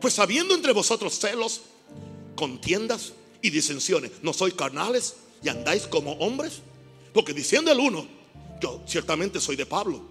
Pues 0.00 0.18
habiendo 0.18 0.54
entre 0.54 0.72
vosotros 0.72 1.16
celos, 1.16 1.60
contiendas 2.34 3.12
y 3.40 3.50
disensiones, 3.50 4.10
¿no 4.22 4.32
sois 4.32 4.54
carnales 4.54 5.14
y 5.44 5.48
andáis 5.48 5.86
como 5.86 6.14
hombres? 6.14 6.60
Porque 7.16 7.32
diciendo 7.32 7.72
el 7.72 7.80
uno, 7.80 8.06
yo 8.60 8.82
ciertamente 8.86 9.40
soy 9.40 9.56
de 9.56 9.64
Pablo, 9.64 10.02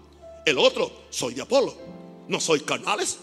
el 0.44 0.58
otro 0.58 1.04
soy 1.08 1.34
de 1.34 1.42
Apolo. 1.42 1.72
¿No 2.26 2.40
sois 2.40 2.64
carnales? 2.64 3.18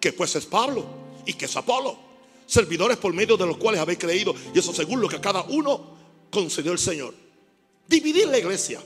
Que 0.00 0.14
pues 0.14 0.34
es 0.36 0.46
Pablo 0.46 0.86
y 1.26 1.34
que 1.34 1.44
es 1.44 1.54
Apolo. 1.54 1.98
Servidores 2.46 2.96
por 2.96 3.12
medio 3.12 3.36
de 3.36 3.44
los 3.44 3.58
cuales 3.58 3.78
habéis 3.78 3.98
creído, 3.98 4.34
y 4.54 4.58
eso 4.58 4.72
según 4.72 5.02
lo 5.02 5.08
que 5.08 5.20
cada 5.20 5.42
uno 5.42 5.98
concedió 6.30 6.72
el 6.72 6.78
Señor 6.78 7.12
dividir 7.86 8.26
la 8.26 8.38
iglesia 8.38 8.80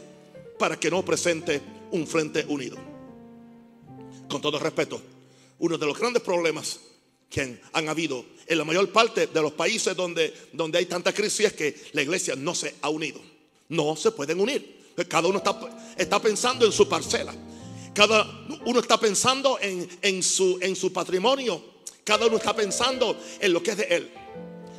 para 0.59 0.81
que 0.81 0.91
no 0.91 1.05
presente 1.05 1.63
un 1.93 2.05
frente 2.05 2.45
unido. 2.49 2.77
Con 4.29 4.41
todo 4.41 4.59
respeto, 4.59 5.01
uno 5.61 5.79
de 5.79 5.87
los 5.87 5.97
grandes 5.97 6.25
problemas 6.25 6.81
que 7.31 7.61
han 7.73 7.89
habido 7.89 8.25
en 8.49 8.59
la 8.59 8.65
mayor 8.65 8.91
parte 8.91 9.29
de 9.29 9.43
los 9.43 9.53
países 9.53 9.95
donde, 9.95 10.35
donde 10.53 10.79
hay 10.79 10.87
tanta 10.87 11.13
crisis 11.13 11.47
es 11.47 11.53
que 11.53 11.77
la 11.93 12.03
iglesia 12.03 12.35
no 12.35 12.53
se 12.53 12.75
ha 12.83 12.89
unido. 12.89 13.31
No 13.71 13.97
se 13.97 14.11
pueden 14.11 14.41
unir. 14.41 14.93
Cada 15.09 15.29
uno 15.29 15.39
está, 15.39 15.59
está 15.97 16.21
pensando 16.21 16.67
en 16.67 16.73
su 16.73 16.89
parcela. 16.89 17.35
Cada 17.95 18.27
uno 18.65 18.81
está 18.81 18.99
pensando 18.99 19.59
en, 19.61 19.89
en 20.03 20.23
su, 20.23 20.59
en 20.61 20.77
su 20.77 20.93
patrimonio. 20.93 21.63
Cada 22.05 22.27
uno 22.27 22.37
está 22.37 22.55
pensando 22.55 23.17
en 23.41 23.53
lo 23.53 23.63
que 23.63 23.71
es 23.71 23.77
de 23.79 23.85
él. 23.85 24.13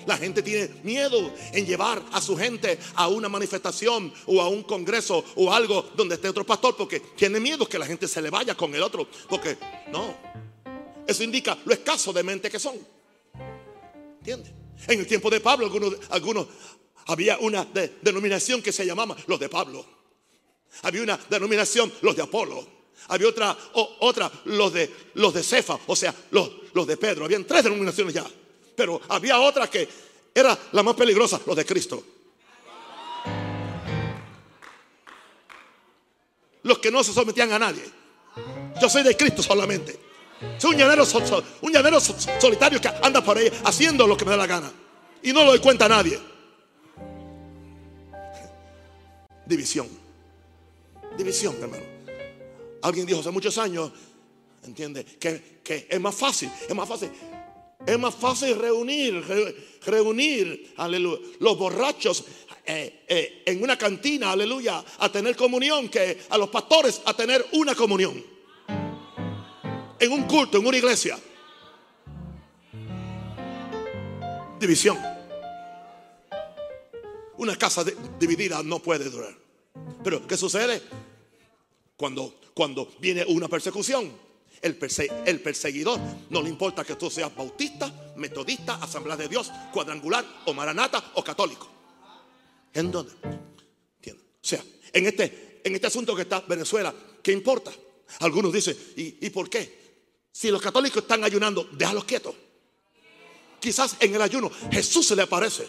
La 0.06 0.17
gente 0.17 0.41
tiene 0.41 0.69
miedo 0.84 1.32
en 1.54 1.65
llevar 1.65 2.01
a 2.12 2.21
su 2.21 2.36
gente 2.36 2.80
a 2.95 3.08
una 3.08 3.30
manifestación 3.30 4.12
o 4.25 4.41
a 4.41 4.47
un 4.47 4.63
congreso 4.63 5.23
o 5.36 5.54
algo 5.54 5.91
donde 5.95 6.15
esté 6.15 6.27
otro 6.30 6.45
pastor 6.45 6.75
porque 6.75 6.99
tiene 6.99 7.39
miedo 7.39 7.67
que 7.67 7.77
la 7.77 7.86
gente 7.86 8.08
se 8.08 8.21
le 8.21 8.30
vaya 8.30 8.56
con 8.56 8.73
el 8.73 8.82
otro. 8.82 9.08
Porque 9.30 9.58
no, 9.91 10.15
eso 11.08 11.23
indica 11.23 11.58
lo 11.65 11.73
escaso 11.73 12.12
de 12.12 12.23
mente 12.23 12.49
que 12.49 12.60
son. 12.60 12.75
¿Entiendes? 14.19 14.51
En 14.88 14.99
el 14.99 15.08
tiempo 15.08 15.30
de 15.30 15.39
Pablo, 15.39 15.65
algunos, 15.67 15.95
algunos 16.10 16.47
había 17.07 17.37
una 17.39 17.65
denominación 18.01 18.61
que 18.61 18.71
se 18.71 18.85
llamaba 18.85 19.15
los 19.27 19.39
de 19.39 19.49
Pablo. 19.49 19.85
Había 20.83 21.03
una 21.03 21.19
denominación 21.29 21.91
los 22.01 22.15
de 22.15 22.23
Apolo. 22.23 22.81
Había 23.07 23.27
otra, 23.27 23.57
otra 23.73 24.31
los 24.45 24.71
de 24.73 24.89
los 25.15 25.33
de 25.33 25.43
Cefa, 25.43 25.77
o 25.87 25.95
sea, 25.95 26.13
los, 26.31 26.49
los 26.73 26.85
de 26.87 26.97
Pedro. 26.97 27.25
Habían 27.25 27.45
tres 27.45 27.63
denominaciones 27.63 28.13
ya. 28.13 28.25
Pero 28.75 29.01
había 29.09 29.39
otra 29.39 29.69
que 29.69 29.87
era 30.33 30.57
la 30.71 30.83
más 30.83 30.95
peligrosa, 30.95 31.41
los 31.45 31.55
de 31.55 31.65
Cristo. 31.65 32.03
Los 36.63 36.77
que 36.77 36.91
no 36.91 37.03
se 37.03 37.11
sometían 37.11 37.51
a 37.51 37.59
nadie. 37.59 37.83
Yo 38.79 38.89
soy 38.89 39.03
de 39.03 39.17
Cristo 39.17 39.41
solamente. 39.41 39.99
Soy 40.57 40.71
un 40.73 40.77
llanero, 40.77 41.99
solitario 41.99 42.81
que 42.81 42.87
anda 43.01 43.23
por 43.23 43.37
ahí 43.37 43.51
haciendo 43.65 44.07
lo 44.07 44.15
que 44.15 44.25
me 44.25 44.31
da 44.31 44.37
la 44.37 44.47
gana. 44.47 44.71
Y 45.23 45.33
no 45.33 45.43
lo 45.43 45.51
doy 45.51 45.59
cuenta 45.59 45.85
a 45.85 45.89
nadie. 45.89 46.19
División. 49.51 49.87
División, 51.17 51.55
hermano. 51.61 51.83
Alguien 52.81 53.05
dijo 53.05 53.19
hace 53.19 53.31
muchos 53.31 53.57
años, 53.57 53.91
entiende, 54.63 55.05
que, 55.05 55.59
que 55.63 55.87
es 55.89 56.01
más 56.01 56.15
fácil, 56.15 56.49
es 56.67 56.75
más 56.75 56.87
fácil 56.87 57.11
es 57.85 57.97
más 57.97 58.13
fácil 58.13 58.57
reunir, 58.57 59.23
reunir, 59.85 60.73
aleluya, 60.77 61.27
los 61.39 61.57
borrachos 61.57 62.23
eh, 62.65 63.03
eh, 63.07 63.43
en 63.45 63.63
una 63.63 63.77
cantina, 63.77 64.31
aleluya, 64.31 64.83
a 64.99 65.11
tener 65.11 65.35
comunión 65.35 65.89
que 65.89 66.21
a 66.29 66.37
los 66.37 66.49
pastores 66.49 67.01
a 67.05 67.13
tener 67.15 67.45
una 67.53 67.73
comunión. 67.73 68.23
En 69.99 70.11
un 70.11 70.23
culto, 70.23 70.57
en 70.57 70.65
una 70.65 70.77
iglesia. 70.77 71.17
División. 74.59 74.97
Una 77.37 77.57
casa 77.57 77.83
dividida 78.19 78.61
no 78.61 78.79
puede 78.79 79.09
durar. 79.09 79.40
Pero 80.03 80.25
¿qué 80.27 80.38
sucede? 80.38 80.81
Cuando, 81.95 82.39
cuando 82.53 82.91
viene 82.99 83.23
una 83.27 83.47
persecución 83.47 84.12
el, 84.62 84.75
perseguidor 85.41 85.99
no 86.29 86.41
le 86.41 86.49
importa 86.49 86.84
que 86.84 86.95
tú 86.95 87.10
seas 87.10 87.36
bautista, 87.36 88.13
metodista, 88.17 88.75
asamblea 88.75 89.17
de 89.17 89.27
Dios, 89.27 89.51
cuadrangular 89.73 90.23
o 90.45 90.53
maranata 90.53 91.12
o 91.15 91.23
católico. 91.23 91.67
¿En 92.73 92.91
dónde? 92.91 93.12
O 94.13 94.47
sea, 94.47 94.63
en 94.93 95.05
este, 95.05 95.62
en 95.63 95.75
este 95.75 95.88
asunto 95.88 96.15
que 96.15 96.23
está 96.23 96.41
Venezuela, 96.41 96.93
¿qué 97.21 97.31
importa? 97.31 97.71
Algunos 98.19 98.51
dicen, 98.51 98.75
¿y, 98.95 99.25
¿y 99.25 99.29
por 99.29 99.49
qué? 99.49 99.81
Si 100.31 100.49
los 100.49 100.62
católicos 100.62 101.03
están 101.03 101.23
ayunando, 101.23 101.69
déjalos 101.71 102.05
quietos. 102.05 102.36
Quizás 103.60 103.97
en 103.99 104.15
el 104.15 104.21
ayuno 104.21 104.49
Jesús 104.71 105.07
se 105.07 105.15
le 105.15 105.21
aparece 105.21 105.67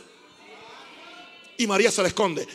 y 1.59 1.67
María 1.67 1.91
se 1.91 2.03
le 2.03 2.09
esconde. 2.09 2.47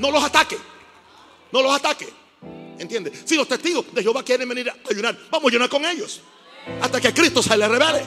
No 0.00 0.10
los 0.10 0.24
ataque. 0.24 0.56
No 1.52 1.62
los 1.62 1.74
ataque. 1.74 2.08
¿Entiende? 2.78 3.12
Si 3.24 3.36
los 3.36 3.46
testigos 3.46 3.92
de 3.92 4.02
Jehová 4.02 4.22
quieren 4.22 4.48
venir 4.48 4.70
a 4.70 4.76
ayunar, 4.90 5.16
vamos 5.30 5.44
a 5.44 5.48
ayunar 5.50 5.68
con 5.68 5.84
ellos. 5.84 6.22
Hasta 6.80 7.00
que 7.00 7.12
Cristo 7.12 7.42
se 7.42 7.56
les 7.56 7.68
revele. 7.68 8.04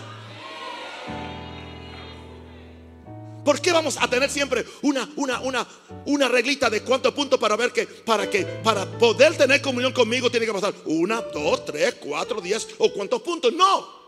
¿Por 3.45 3.60
qué 3.62 3.71
vamos 3.71 3.97
a 3.99 4.08
tener 4.08 4.29
siempre 4.29 4.65
una, 4.82 5.08
una, 5.17 5.41
una, 5.41 5.67
una 6.06 6.27
reglita 6.29 6.69
de 6.69 6.82
cuántos 6.82 7.13
puntos 7.13 7.38
para 7.39 7.58
ver 7.58 7.71
que 7.71 7.86
para 7.86 8.29
que 8.29 8.45
para 8.45 8.86
poder 8.86 9.36
tener 9.36 9.62
comunión 9.62 9.91
conmigo 9.91 10.32
tiene 10.32 10.45
que 10.45 10.53
pasar 10.53 10.73
una, 10.86 11.21
dos, 11.21 11.65
tres, 11.65 11.95
cuatro, 11.95 12.39
diez 12.39 12.69
o 12.77 12.91
cuántos 12.93 13.21
puntos? 13.21 13.53
No. 13.53 14.01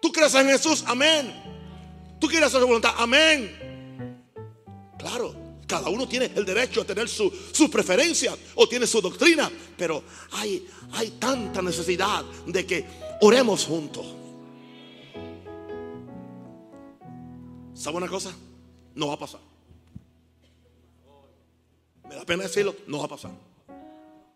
Tú 0.00 0.12
crees 0.12 0.34
en 0.34 0.48
Jesús, 0.48 0.84
amén. 0.86 1.42
Tú 2.20 2.28
quieres 2.28 2.48
hacer 2.48 2.60
su 2.60 2.66
voluntad, 2.66 2.94
amén. 2.98 4.22
Claro. 4.98 5.41
Cada 5.72 5.88
uno 5.88 6.06
tiene 6.06 6.30
el 6.34 6.44
derecho 6.44 6.82
a 6.82 6.84
tener 6.84 7.08
su, 7.08 7.32
preferencia 7.70 8.36
o 8.56 8.68
tiene 8.68 8.86
su 8.86 9.00
doctrina, 9.00 9.50
pero 9.74 10.04
hay, 10.32 10.68
hay 10.92 11.12
tanta 11.12 11.62
necesidad 11.62 12.22
de 12.46 12.66
que 12.66 12.84
oremos 13.22 13.64
juntos. 13.64 14.04
¿Sabe 17.72 17.96
una 17.96 18.06
cosa? 18.06 18.36
No 18.94 19.06
va 19.06 19.14
a 19.14 19.18
pasar. 19.18 19.40
Me 22.06 22.16
da 22.16 22.26
pena 22.26 22.42
decirlo, 22.42 22.76
no 22.86 22.98
va 22.98 23.06
a 23.06 23.08
pasar. 23.08 23.32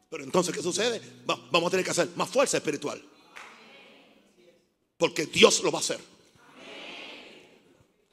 Pero 0.08 0.24
entonces, 0.24 0.54
¿qué 0.54 0.62
sucede? 0.62 1.02
vamos 1.26 1.66
a 1.66 1.70
tener 1.70 1.84
que 1.84 1.90
hacer 1.90 2.08
más 2.16 2.30
fuerza 2.30 2.56
espiritual. 2.56 2.98
Porque 4.96 5.26
Dios 5.26 5.62
lo 5.62 5.70
va 5.70 5.80
a 5.80 5.82
hacer. 5.82 6.00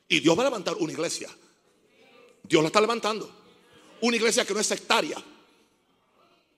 Y 0.09 0.19
Dios 0.19 0.37
va 0.37 0.41
a 0.41 0.47
levantar 0.47 0.75
una 0.75 0.91
iglesia 0.91 1.29
Dios 2.43 2.61
la 2.61 2.67
está 2.67 2.81
levantando. 2.81 3.29
Una 4.01 4.17
iglesia 4.17 4.45
que 4.45 4.53
no 4.53 4.59
es 4.59 4.67
sectaria, 4.67 5.17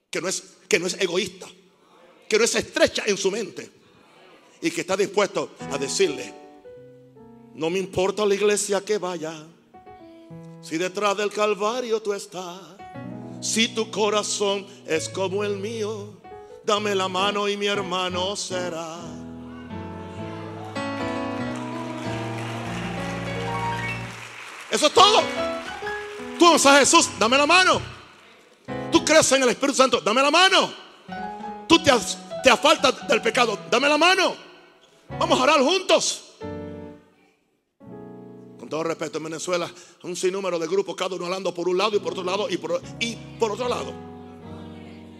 que 0.09 0.19
no 0.19 0.27
es, 0.27 0.43
que 0.67 0.79
no 0.79 0.87
es 0.87 0.95
egoísta, 0.99 1.47
que 2.27 2.37
no 2.37 2.43
es 2.43 2.55
estrecha 2.55 3.03
en 3.05 3.17
su 3.17 3.29
mente 3.29 3.69
y 4.61 4.71
que 4.71 4.81
está 4.81 4.97
dispuesto 4.97 5.51
a 5.71 5.77
decirle, 5.77 6.33
no 7.53 7.69
me 7.69 7.79
importa 7.79 8.25
la 8.25 8.33
iglesia 8.33 8.81
que 8.81 8.97
vaya, 8.97 9.45
si 10.61 10.77
detrás 10.77 11.15
del 11.15 11.31
Calvario 11.31 12.01
tú 12.01 12.13
estás, 12.13 12.59
si 13.41 13.67
tu 13.67 13.91
corazón 13.91 14.65
es 14.87 15.07
como 15.07 15.43
el 15.43 15.57
mío, 15.57 16.19
dame 16.63 16.95
la 16.95 17.07
mano 17.07 17.47
y 17.47 17.55
mi 17.55 17.67
hermano 17.67 18.35
será. 18.35 18.97
Eso 24.71 24.87
es 24.87 24.93
todo. 24.93 25.54
Tú 26.37 26.47
amas 26.47 26.65
a 26.65 26.79
Jesús, 26.79 27.09
dame 27.19 27.37
la 27.37 27.45
mano. 27.45 27.81
Tú 28.91 29.03
crees 29.05 29.31
en 29.31 29.43
el 29.43 29.49
Espíritu 29.49 29.77
Santo, 29.77 30.01
dame 30.01 30.21
la 30.21 30.31
mano. 30.31 30.73
Tú 31.67 31.81
te, 31.81 31.91
te 32.43 32.49
afaltas 32.49 33.07
del 33.07 33.21
pecado, 33.21 33.57
dame 33.69 33.87
la 33.87 33.97
mano. 33.97 34.35
Vamos 35.19 35.39
a 35.39 35.43
orar 35.43 35.59
juntos. 35.61 36.21
Con 38.59 38.69
todo 38.69 38.83
respeto, 38.83 39.17
en 39.19 39.25
Venezuela, 39.25 39.71
un 40.03 40.15
sinnúmero 40.15 40.57
de 40.57 40.67
grupos, 40.67 40.95
cada 40.95 41.15
uno 41.15 41.25
hablando 41.25 41.53
por 41.53 41.69
un 41.69 41.77
lado 41.77 41.95
y 41.95 41.99
por 41.99 42.13
otro 42.13 42.23
lado 42.23 42.47
y 42.49 42.57
por, 42.57 42.81
y 42.99 43.15
por 43.39 43.51
otro 43.51 43.67
lado. 43.67 43.93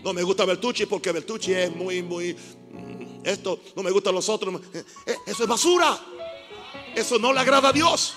No 0.04 0.13
me 0.13 0.23
gusta 0.23 0.45
Bertucci 0.45 0.86
porque 0.86 1.12
Bertucci 1.12 1.54
es 1.54 1.75
muy, 1.75 2.04
muy. 2.04 2.34
Mm, 2.34 3.25
esto, 3.25 3.60
no 3.75 3.84
me 3.84 3.91
gustan 3.91 4.13
los 4.13 4.30
otros. 4.30 4.62
Eh, 4.73 4.84
eh, 5.08 5.15
eso 5.25 5.43
es 5.43 5.49
basura. 5.49 5.99
Eso 6.95 7.17
no 7.19 7.34
le 7.34 7.39
agrada 7.39 7.69
a 7.69 7.73
Dios. 7.73 8.13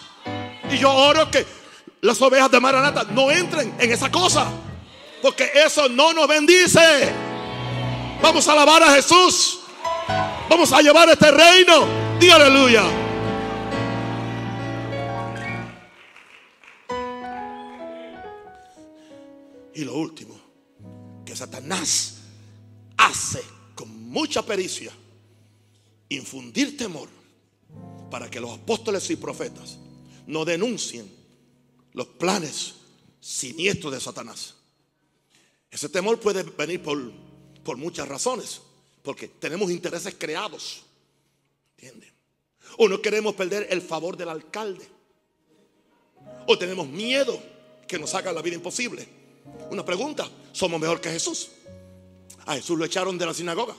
Y 0.70 0.78
yo 0.78 0.92
oro 0.92 1.30
que 1.30 1.46
las 2.00 2.20
ovejas 2.22 2.50
de 2.50 2.60
Maranata 2.60 3.04
no 3.04 3.30
entren 3.30 3.74
en 3.78 3.92
esa 3.92 4.10
cosa. 4.10 4.50
Porque 5.20 5.50
eso 5.54 5.88
no 5.88 6.12
nos 6.12 6.28
bendice. 6.28 7.12
Vamos 8.22 8.46
a 8.48 8.52
alabar 8.52 8.82
a 8.82 8.94
Jesús. 8.94 9.60
Vamos 10.48 10.72
a 10.72 10.80
llevar 10.80 11.08
este 11.08 11.30
reino. 11.30 11.86
Di 12.20 12.30
aleluya. 12.30 12.84
Y 19.74 19.84
lo 19.84 19.94
último, 19.94 20.36
que 21.24 21.36
Satanás 21.36 22.16
hace 22.96 23.40
con 23.76 24.10
mucha 24.10 24.42
pericia, 24.42 24.90
infundir 26.08 26.76
temor 26.76 27.08
para 28.10 28.28
que 28.28 28.40
los 28.40 28.58
apóstoles 28.58 29.08
y 29.10 29.16
profetas 29.16 29.78
no 30.26 30.44
denuncien 30.44 31.17
los 31.98 32.06
planes 32.06 32.74
siniestros 33.18 33.92
de 33.92 33.98
Satanás. 33.98 34.54
Ese 35.68 35.88
temor 35.88 36.20
puede 36.20 36.44
venir 36.44 36.80
por, 36.80 36.96
por 37.64 37.76
muchas 37.76 38.06
razones, 38.06 38.60
porque 39.02 39.26
tenemos 39.26 39.68
intereses 39.68 40.14
creados. 40.16 40.84
¿Entienden? 41.76 42.12
O 42.76 42.88
no 42.88 43.02
queremos 43.02 43.34
perder 43.34 43.66
el 43.70 43.82
favor 43.82 44.16
del 44.16 44.28
alcalde. 44.28 44.86
O 46.46 46.56
tenemos 46.56 46.86
miedo 46.86 47.42
que 47.88 47.98
nos 47.98 48.14
haga 48.14 48.32
la 48.32 48.42
vida 48.42 48.54
imposible. 48.54 49.04
Una 49.68 49.84
pregunta, 49.84 50.30
¿somos 50.52 50.80
mejor 50.80 51.00
que 51.00 51.10
Jesús? 51.10 51.48
A 52.46 52.54
Jesús 52.54 52.78
lo 52.78 52.84
echaron 52.84 53.18
de 53.18 53.26
la 53.26 53.34
sinagoga. 53.34 53.74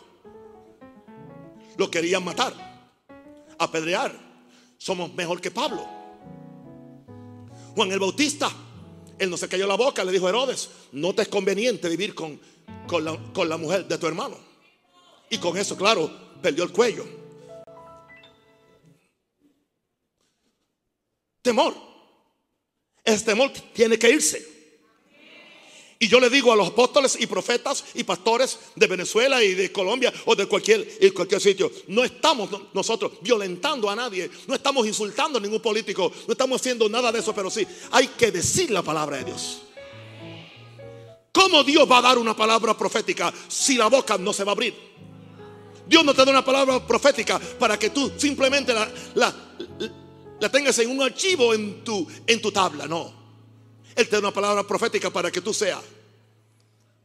Lo 1.77 1.89
querían 1.89 2.25
matar, 2.25 2.53
apedrear. 3.58 4.13
Somos 4.77 5.13
mejor 5.13 5.39
que 5.39 5.51
Pablo. 5.51 5.98
Juan 7.75 7.91
el 7.91 7.99
Bautista 7.99 8.51
él 9.19 9.29
no 9.29 9.38
se 9.38 9.49
cayó 9.49 9.67
la 9.67 9.75
boca, 9.75 10.03
le 10.03 10.13
dijo 10.13 10.29
Herodes, 10.29 10.69
no 10.93 11.13
te 11.13 11.23
es 11.23 11.27
conveniente 11.27 11.89
vivir 11.89 12.15
con, 12.15 12.39
con, 12.88 13.03
la, 13.03 13.19
con 13.34 13.49
la 13.49 13.58
mujer 13.58 13.86
de 13.86 13.97
tu 13.97 14.08
hermano. 14.08 14.38
Y 15.29 15.38
con 15.38 15.58
eso, 15.58 15.77
claro, 15.77 16.10
perdió 16.41 16.63
el 16.63 16.71
cuello. 16.71 17.05
Temor. 21.41 21.75
Ese 23.03 23.25
temor 23.25 23.51
tiene 23.73 23.99
que 23.99 24.10
irse. 24.10 24.59
Y 26.01 26.07
yo 26.07 26.17
le 26.21 26.29
digo 26.29 26.53
a 26.53 26.55
los 26.55 26.69
apóstoles 26.69 27.17
y 27.19 27.27
profetas 27.27 27.83
y 27.93 28.05
pastores 28.05 28.57
de 28.73 28.88
Venezuela 28.88 29.43
y 29.43 29.53
de 29.53 29.69
Colombia 29.69 30.13
o 30.25 30.33
de 30.33 30.45
cualquier, 30.45 30.88
cualquier 31.13 31.41
sitio, 31.41 31.69
no 31.89 32.05
estamos 32.05 32.49
nosotros 32.73 33.12
violentando 33.21 33.89
a 33.89 33.97
nadie, 33.97 34.31
no 34.47 34.55
estamos 34.55 34.88
insultando 34.88 35.39
a 35.39 35.41
ningún 35.41 35.62
político, 35.62 36.09
no 36.25 36.31
estamos 36.31 36.62
haciendo 36.62 36.88
nada 36.88 37.12
de 37.12 37.19
eso, 37.19 37.35
pero 37.35 37.51
sí, 37.51 37.67
hay 37.91 38.07
que 38.07 38.31
decir 38.31 38.71
la 38.71 38.81
palabra 38.81 39.17
de 39.17 39.25
Dios. 39.25 39.63
¿Cómo 41.33 41.65
Dios 41.65 41.89
va 41.89 41.97
a 41.97 42.01
dar 42.01 42.17
una 42.17 42.33
palabra 42.33 42.77
profética 42.77 43.33
si 43.49 43.75
la 43.75 43.88
boca 43.88 44.17
no 44.17 44.31
se 44.31 44.45
va 44.45 44.51
a 44.51 44.53
abrir? 44.53 44.73
Dios 45.85 46.05
no 46.05 46.13
te 46.13 46.23
da 46.23 46.31
una 46.31 46.45
palabra 46.45 46.85
profética 46.88 47.41
para 47.59 47.77
que 47.77 47.89
tú 47.89 48.09
simplemente 48.15 48.73
la, 48.73 48.89
la, 49.15 49.35
la 50.39 50.49
tengas 50.49 50.79
en 50.79 50.91
un 50.91 51.01
archivo 51.01 51.53
en 51.53 51.83
tu, 51.83 52.07
en 52.25 52.41
tu 52.41 52.53
tabla, 52.53 52.88
no. 52.88 53.18
Él 53.99 54.07
te 54.07 54.15
da 54.15 54.19
una 54.19 54.33
palabra 54.33 54.65
profética 54.65 55.09
para 55.09 55.29
que 55.29 55.41
tú 55.41 55.53
seas. 55.53 55.83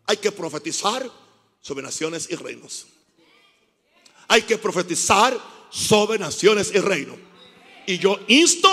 Hay 0.07 0.17
que 0.17 0.31
profetizar 0.31 1.11
sobre 1.61 1.83
naciones 1.83 2.29
y 2.31 2.37
reinos. 2.37 2.87
Hay 4.29 4.43
que 4.43 4.59
profetizar 4.59 5.37
sobre 5.71 6.21
naciones 6.21 6.71
y 6.73 6.79
reinos. 6.79 7.17
Y 7.89 7.99
yo 7.99 8.21
insto 8.29 8.69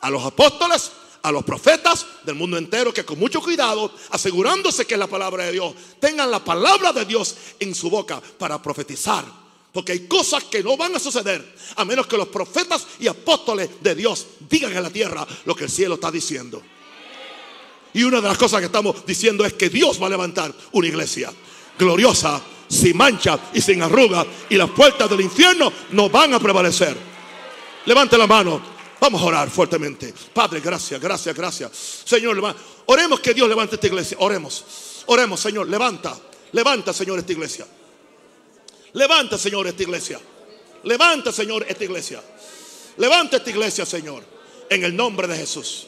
a 0.00 0.08
los 0.10 0.24
apóstoles, 0.24 0.92
a 1.22 1.32
los 1.32 1.44
profetas 1.44 2.06
del 2.22 2.36
mundo 2.36 2.56
entero 2.56 2.94
que 2.94 3.04
con 3.04 3.18
mucho 3.18 3.42
cuidado, 3.42 3.92
asegurándose 4.10 4.86
que 4.86 4.94
es 4.94 5.00
la 5.00 5.08
palabra 5.08 5.46
de 5.46 5.52
Dios, 5.52 5.74
tengan 5.98 6.30
la 6.30 6.44
palabra 6.44 6.92
de 6.92 7.04
Dios 7.04 7.34
en 7.58 7.74
su 7.74 7.90
boca 7.90 8.22
para 8.38 8.62
profetizar. 8.62 9.24
Porque 9.72 9.90
hay 9.90 10.06
cosas 10.06 10.44
que 10.44 10.62
no 10.62 10.76
van 10.76 10.94
a 10.94 11.00
suceder 11.00 11.56
a 11.74 11.84
menos 11.84 12.06
que 12.06 12.16
los 12.16 12.28
profetas 12.28 12.86
y 13.00 13.08
apóstoles 13.08 13.70
de 13.82 13.96
Dios 13.96 14.24
digan 14.48 14.70
en 14.70 14.84
la 14.84 14.90
tierra 14.90 15.26
lo 15.44 15.56
que 15.56 15.64
el 15.64 15.70
cielo 15.70 15.96
está 15.96 16.12
diciendo. 16.12 16.62
Y 17.96 18.04
una 18.04 18.20
de 18.20 18.28
las 18.28 18.36
cosas 18.36 18.60
que 18.60 18.66
estamos 18.66 19.06
diciendo 19.06 19.42
es 19.46 19.54
que 19.54 19.70
Dios 19.70 20.00
va 20.00 20.06
a 20.06 20.10
levantar 20.10 20.52
una 20.72 20.86
iglesia 20.86 21.32
gloriosa, 21.78 22.38
sin 22.68 22.94
mancha 22.94 23.38
y 23.54 23.62
sin 23.62 23.80
arruga. 23.80 24.26
Y 24.50 24.56
las 24.56 24.68
puertas 24.68 25.08
del 25.08 25.22
infierno 25.22 25.72
no 25.92 26.10
van 26.10 26.34
a 26.34 26.38
prevalecer. 26.38 26.94
Levante 27.86 28.18
la 28.18 28.26
mano. 28.26 28.60
Vamos 29.00 29.22
a 29.22 29.24
orar 29.24 29.48
fuertemente. 29.48 30.12
Padre, 30.34 30.60
gracias, 30.60 31.00
gracias, 31.00 31.34
gracias. 31.34 32.02
Señor, 32.04 32.54
oremos 32.84 33.18
que 33.20 33.32
Dios 33.32 33.48
levante 33.48 33.76
esta 33.76 33.86
iglesia. 33.86 34.18
Oremos. 34.20 35.02
Oremos, 35.06 35.40
Señor. 35.40 35.66
Levanta. 35.66 36.18
Levanta, 36.52 36.92
Señor, 36.92 37.20
esta 37.20 37.32
iglesia. 37.32 37.66
Levanta, 38.92 39.38
Señor, 39.38 39.68
esta 39.68 39.82
iglesia. 39.82 40.20
Levanta, 40.82 41.32
Señor, 41.32 41.64
esta 41.66 41.84
iglesia. 41.84 42.22
Levanta 42.98 43.38
esta 43.38 43.48
iglesia, 43.48 43.86
Señor. 43.86 44.22
En 44.68 44.84
el 44.84 44.94
nombre 44.94 45.26
de 45.26 45.36
Jesús. 45.38 45.86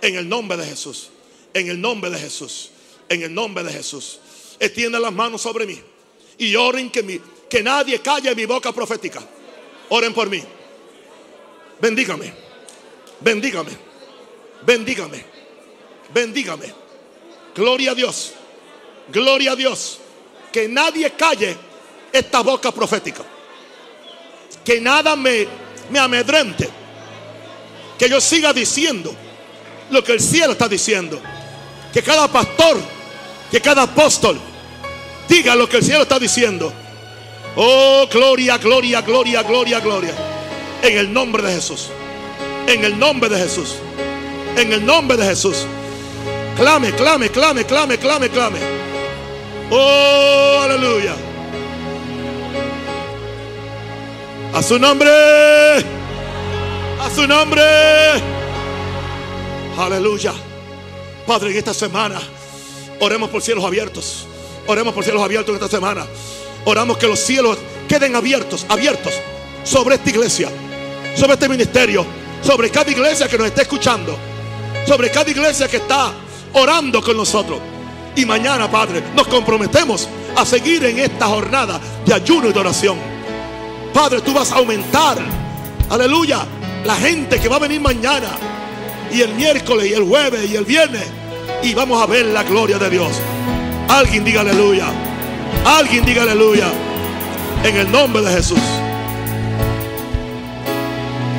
En 0.00 0.14
el 0.14 0.28
nombre 0.28 0.56
de 0.56 0.64
Jesús. 0.64 1.10
En 1.54 1.68
el 1.68 1.80
nombre 1.80 2.10
de 2.10 2.18
Jesús. 2.18 2.70
En 3.08 3.22
el 3.22 3.32
nombre 3.32 3.64
de 3.64 3.72
Jesús. 3.72 4.20
Extienda 4.58 4.98
las 4.98 5.12
manos 5.12 5.42
sobre 5.42 5.66
mí. 5.66 5.80
Y 6.38 6.54
oren 6.56 6.90
que, 6.90 7.02
mi, 7.02 7.20
que 7.48 7.62
nadie 7.62 8.00
calle 8.00 8.34
mi 8.34 8.44
boca 8.44 8.72
profética. 8.72 9.20
Oren 9.88 10.12
por 10.12 10.28
mí. 10.28 10.42
Bendígame. 11.80 12.32
Bendígame. 13.20 13.70
Bendígame. 14.64 15.24
Bendígame. 16.12 16.74
Gloria 17.54 17.92
a 17.92 17.94
Dios. 17.94 18.32
Gloria 19.08 19.52
a 19.52 19.56
Dios. 19.56 19.98
Que 20.52 20.68
nadie 20.68 21.10
calle 21.12 21.56
esta 22.12 22.40
boca 22.40 22.72
profética. 22.72 23.24
Que 24.64 24.80
nada 24.80 25.16
me, 25.16 25.46
me 25.90 25.98
amedrente. 25.98 26.68
Que 27.98 28.08
yo 28.08 28.20
siga 28.20 28.52
diciendo 28.52 29.14
lo 29.90 30.04
que 30.04 30.12
el 30.12 30.20
cielo 30.20 30.52
está 30.52 30.68
diciendo 30.68 31.20
que 31.92 32.02
cada 32.02 32.28
pastor, 32.28 32.78
que 33.50 33.60
cada 33.60 33.82
apóstol 33.82 34.38
diga 35.28 35.54
lo 35.54 35.68
que 35.68 35.78
el 35.78 35.84
cielo 35.84 36.02
está 36.02 36.18
diciendo. 36.18 36.72
Oh, 37.56 38.06
gloria, 38.10 38.58
gloria, 38.58 39.00
gloria, 39.02 39.42
gloria, 39.42 39.80
gloria. 39.80 40.14
En 40.82 40.96
el 40.96 41.12
nombre 41.12 41.42
de 41.42 41.54
Jesús. 41.54 41.88
En 42.66 42.84
el 42.84 42.98
nombre 42.98 43.28
de 43.28 43.38
Jesús. 43.38 43.76
En 44.56 44.72
el 44.72 44.84
nombre 44.84 45.16
de 45.16 45.24
Jesús. 45.24 45.66
Clame, 46.56 46.92
clame, 46.92 47.30
clame, 47.30 47.64
clame, 47.64 47.98
clame, 47.98 48.28
clame. 48.28 48.58
Oh, 49.70 50.60
aleluya. 50.62 51.14
A 54.54 54.62
su 54.62 54.78
nombre. 54.78 55.10
A 57.00 57.10
su 57.14 57.26
nombre. 57.26 57.62
Aleluya. 59.76 60.32
Padre, 61.28 61.50
en 61.50 61.58
esta 61.58 61.74
semana 61.74 62.18
oremos 63.00 63.28
por 63.28 63.42
cielos 63.42 63.62
abiertos. 63.62 64.26
Oremos 64.66 64.94
por 64.94 65.04
cielos 65.04 65.22
abiertos 65.22 65.50
en 65.50 65.62
esta 65.62 65.68
semana. 65.68 66.06
Oramos 66.64 66.96
que 66.96 67.06
los 67.06 67.20
cielos 67.20 67.58
queden 67.86 68.16
abiertos, 68.16 68.64
abiertos 68.66 69.12
sobre 69.62 69.96
esta 69.96 70.08
iglesia, 70.08 70.48
sobre 71.14 71.34
este 71.34 71.46
ministerio, 71.50 72.06
sobre 72.40 72.70
cada 72.70 72.90
iglesia 72.90 73.28
que 73.28 73.36
nos 73.36 73.46
está 73.46 73.60
escuchando, 73.60 74.16
sobre 74.86 75.10
cada 75.10 75.30
iglesia 75.30 75.68
que 75.68 75.76
está 75.76 76.14
orando 76.54 77.02
con 77.02 77.14
nosotros. 77.18 77.60
Y 78.16 78.24
mañana, 78.24 78.70
Padre, 78.70 79.02
nos 79.14 79.28
comprometemos 79.28 80.08
a 80.34 80.46
seguir 80.46 80.82
en 80.86 80.98
esta 80.98 81.26
jornada 81.26 81.78
de 82.06 82.14
ayuno 82.14 82.48
y 82.48 82.54
de 82.54 82.58
oración. 82.58 82.96
Padre, 83.92 84.22
tú 84.22 84.32
vas 84.32 84.50
a 84.50 84.56
aumentar, 84.56 85.18
aleluya, 85.90 86.46
la 86.86 86.96
gente 86.96 87.38
que 87.38 87.50
va 87.50 87.56
a 87.56 87.60
venir 87.60 87.82
mañana 87.82 88.30
y 89.12 89.20
el 89.20 89.34
miércoles 89.34 89.90
y 89.90 89.92
el 89.92 90.04
jueves 90.04 90.50
y 90.50 90.56
el 90.56 90.64
viernes 90.64 91.17
y 91.62 91.74
vamos 91.74 92.02
a 92.02 92.06
ver 92.06 92.26
la 92.26 92.42
gloria 92.42 92.78
de 92.78 92.90
Dios. 92.90 93.20
Alguien 93.88 94.24
diga 94.24 94.42
aleluya. 94.42 94.86
Alguien 95.64 96.04
diga 96.04 96.22
aleluya. 96.22 96.68
En 97.64 97.76
el 97.76 97.90
nombre 97.90 98.22
de 98.22 98.32
Jesús. 98.32 98.60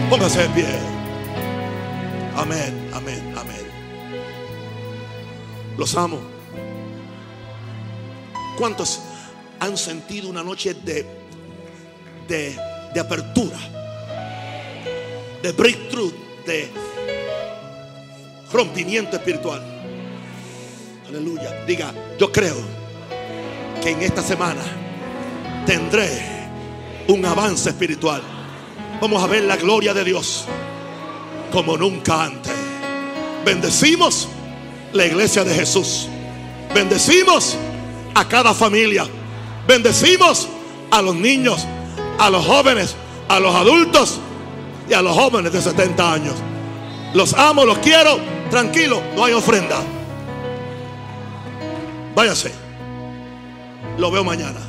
Póngase 0.10 0.42
de 0.42 0.50
pie. 0.50 0.68
Amén, 2.36 2.90
amén, 2.94 3.34
amén. 3.38 3.68
Los 5.78 5.96
amo. 5.96 6.20
¿Cuántos 8.58 9.00
han 9.60 9.78
sentido 9.78 10.30
una 10.30 10.44
noche 10.44 10.74
de, 10.74 11.06
de, 12.28 12.58
de 12.94 13.00
apertura? 13.00 13.58
De 15.42 15.54
breakthrough, 15.54 16.14
de 16.46 16.70
rompimiento 18.52 19.16
espiritual. 19.16 19.79
Aleluya. 21.10 21.66
Diga, 21.66 21.92
yo 22.20 22.32
creo 22.32 22.56
que 23.82 23.90
en 23.90 24.02
esta 24.04 24.22
semana 24.22 24.62
tendré 25.66 26.08
un 27.08 27.26
avance 27.26 27.70
espiritual. 27.70 28.22
Vamos 29.02 29.24
a 29.24 29.28
ver 29.28 29.44
la 29.44 29.58
gloria 29.58 29.94
de 29.94 30.04
Dios 30.04 30.46
como 31.52 31.78
nunca 31.78 32.26
antes. 32.26 32.54
Bendecimos 33.44 34.28
la 34.94 35.06
iglesia 35.08 35.44
de 35.44 35.56
Jesús. 35.56 36.08
Bendecimos 36.76 37.58
a 38.14 38.28
cada 38.28 38.54
familia. 38.54 39.08
Bendecimos 39.68 40.48
a 40.92 41.02
los 41.02 41.16
niños, 41.16 41.66
a 42.20 42.30
los 42.30 42.46
jóvenes, 42.46 42.96
a 43.28 43.40
los 43.40 43.56
adultos 43.56 44.20
y 44.88 44.94
a 44.94 45.02
los 45.02 45.16
jóvenes 45.16 45.54
de 45.54 45.62
70 45.62 46.14
años. 46.14 46.36
Los 47.16 47.34
amo, 47.34 47.66
los 47.66 47.80
quiero. 47.80 48.20
Tranquilo, 48.52 49.02
no 49.16 49.26
hay 49.26 49.34
ofrenda. 49.34 49.82
Váyase. 52.16 52.52
Lo 53.98 54.12
veo 54.12 54.24
mañana. 54.24 54.69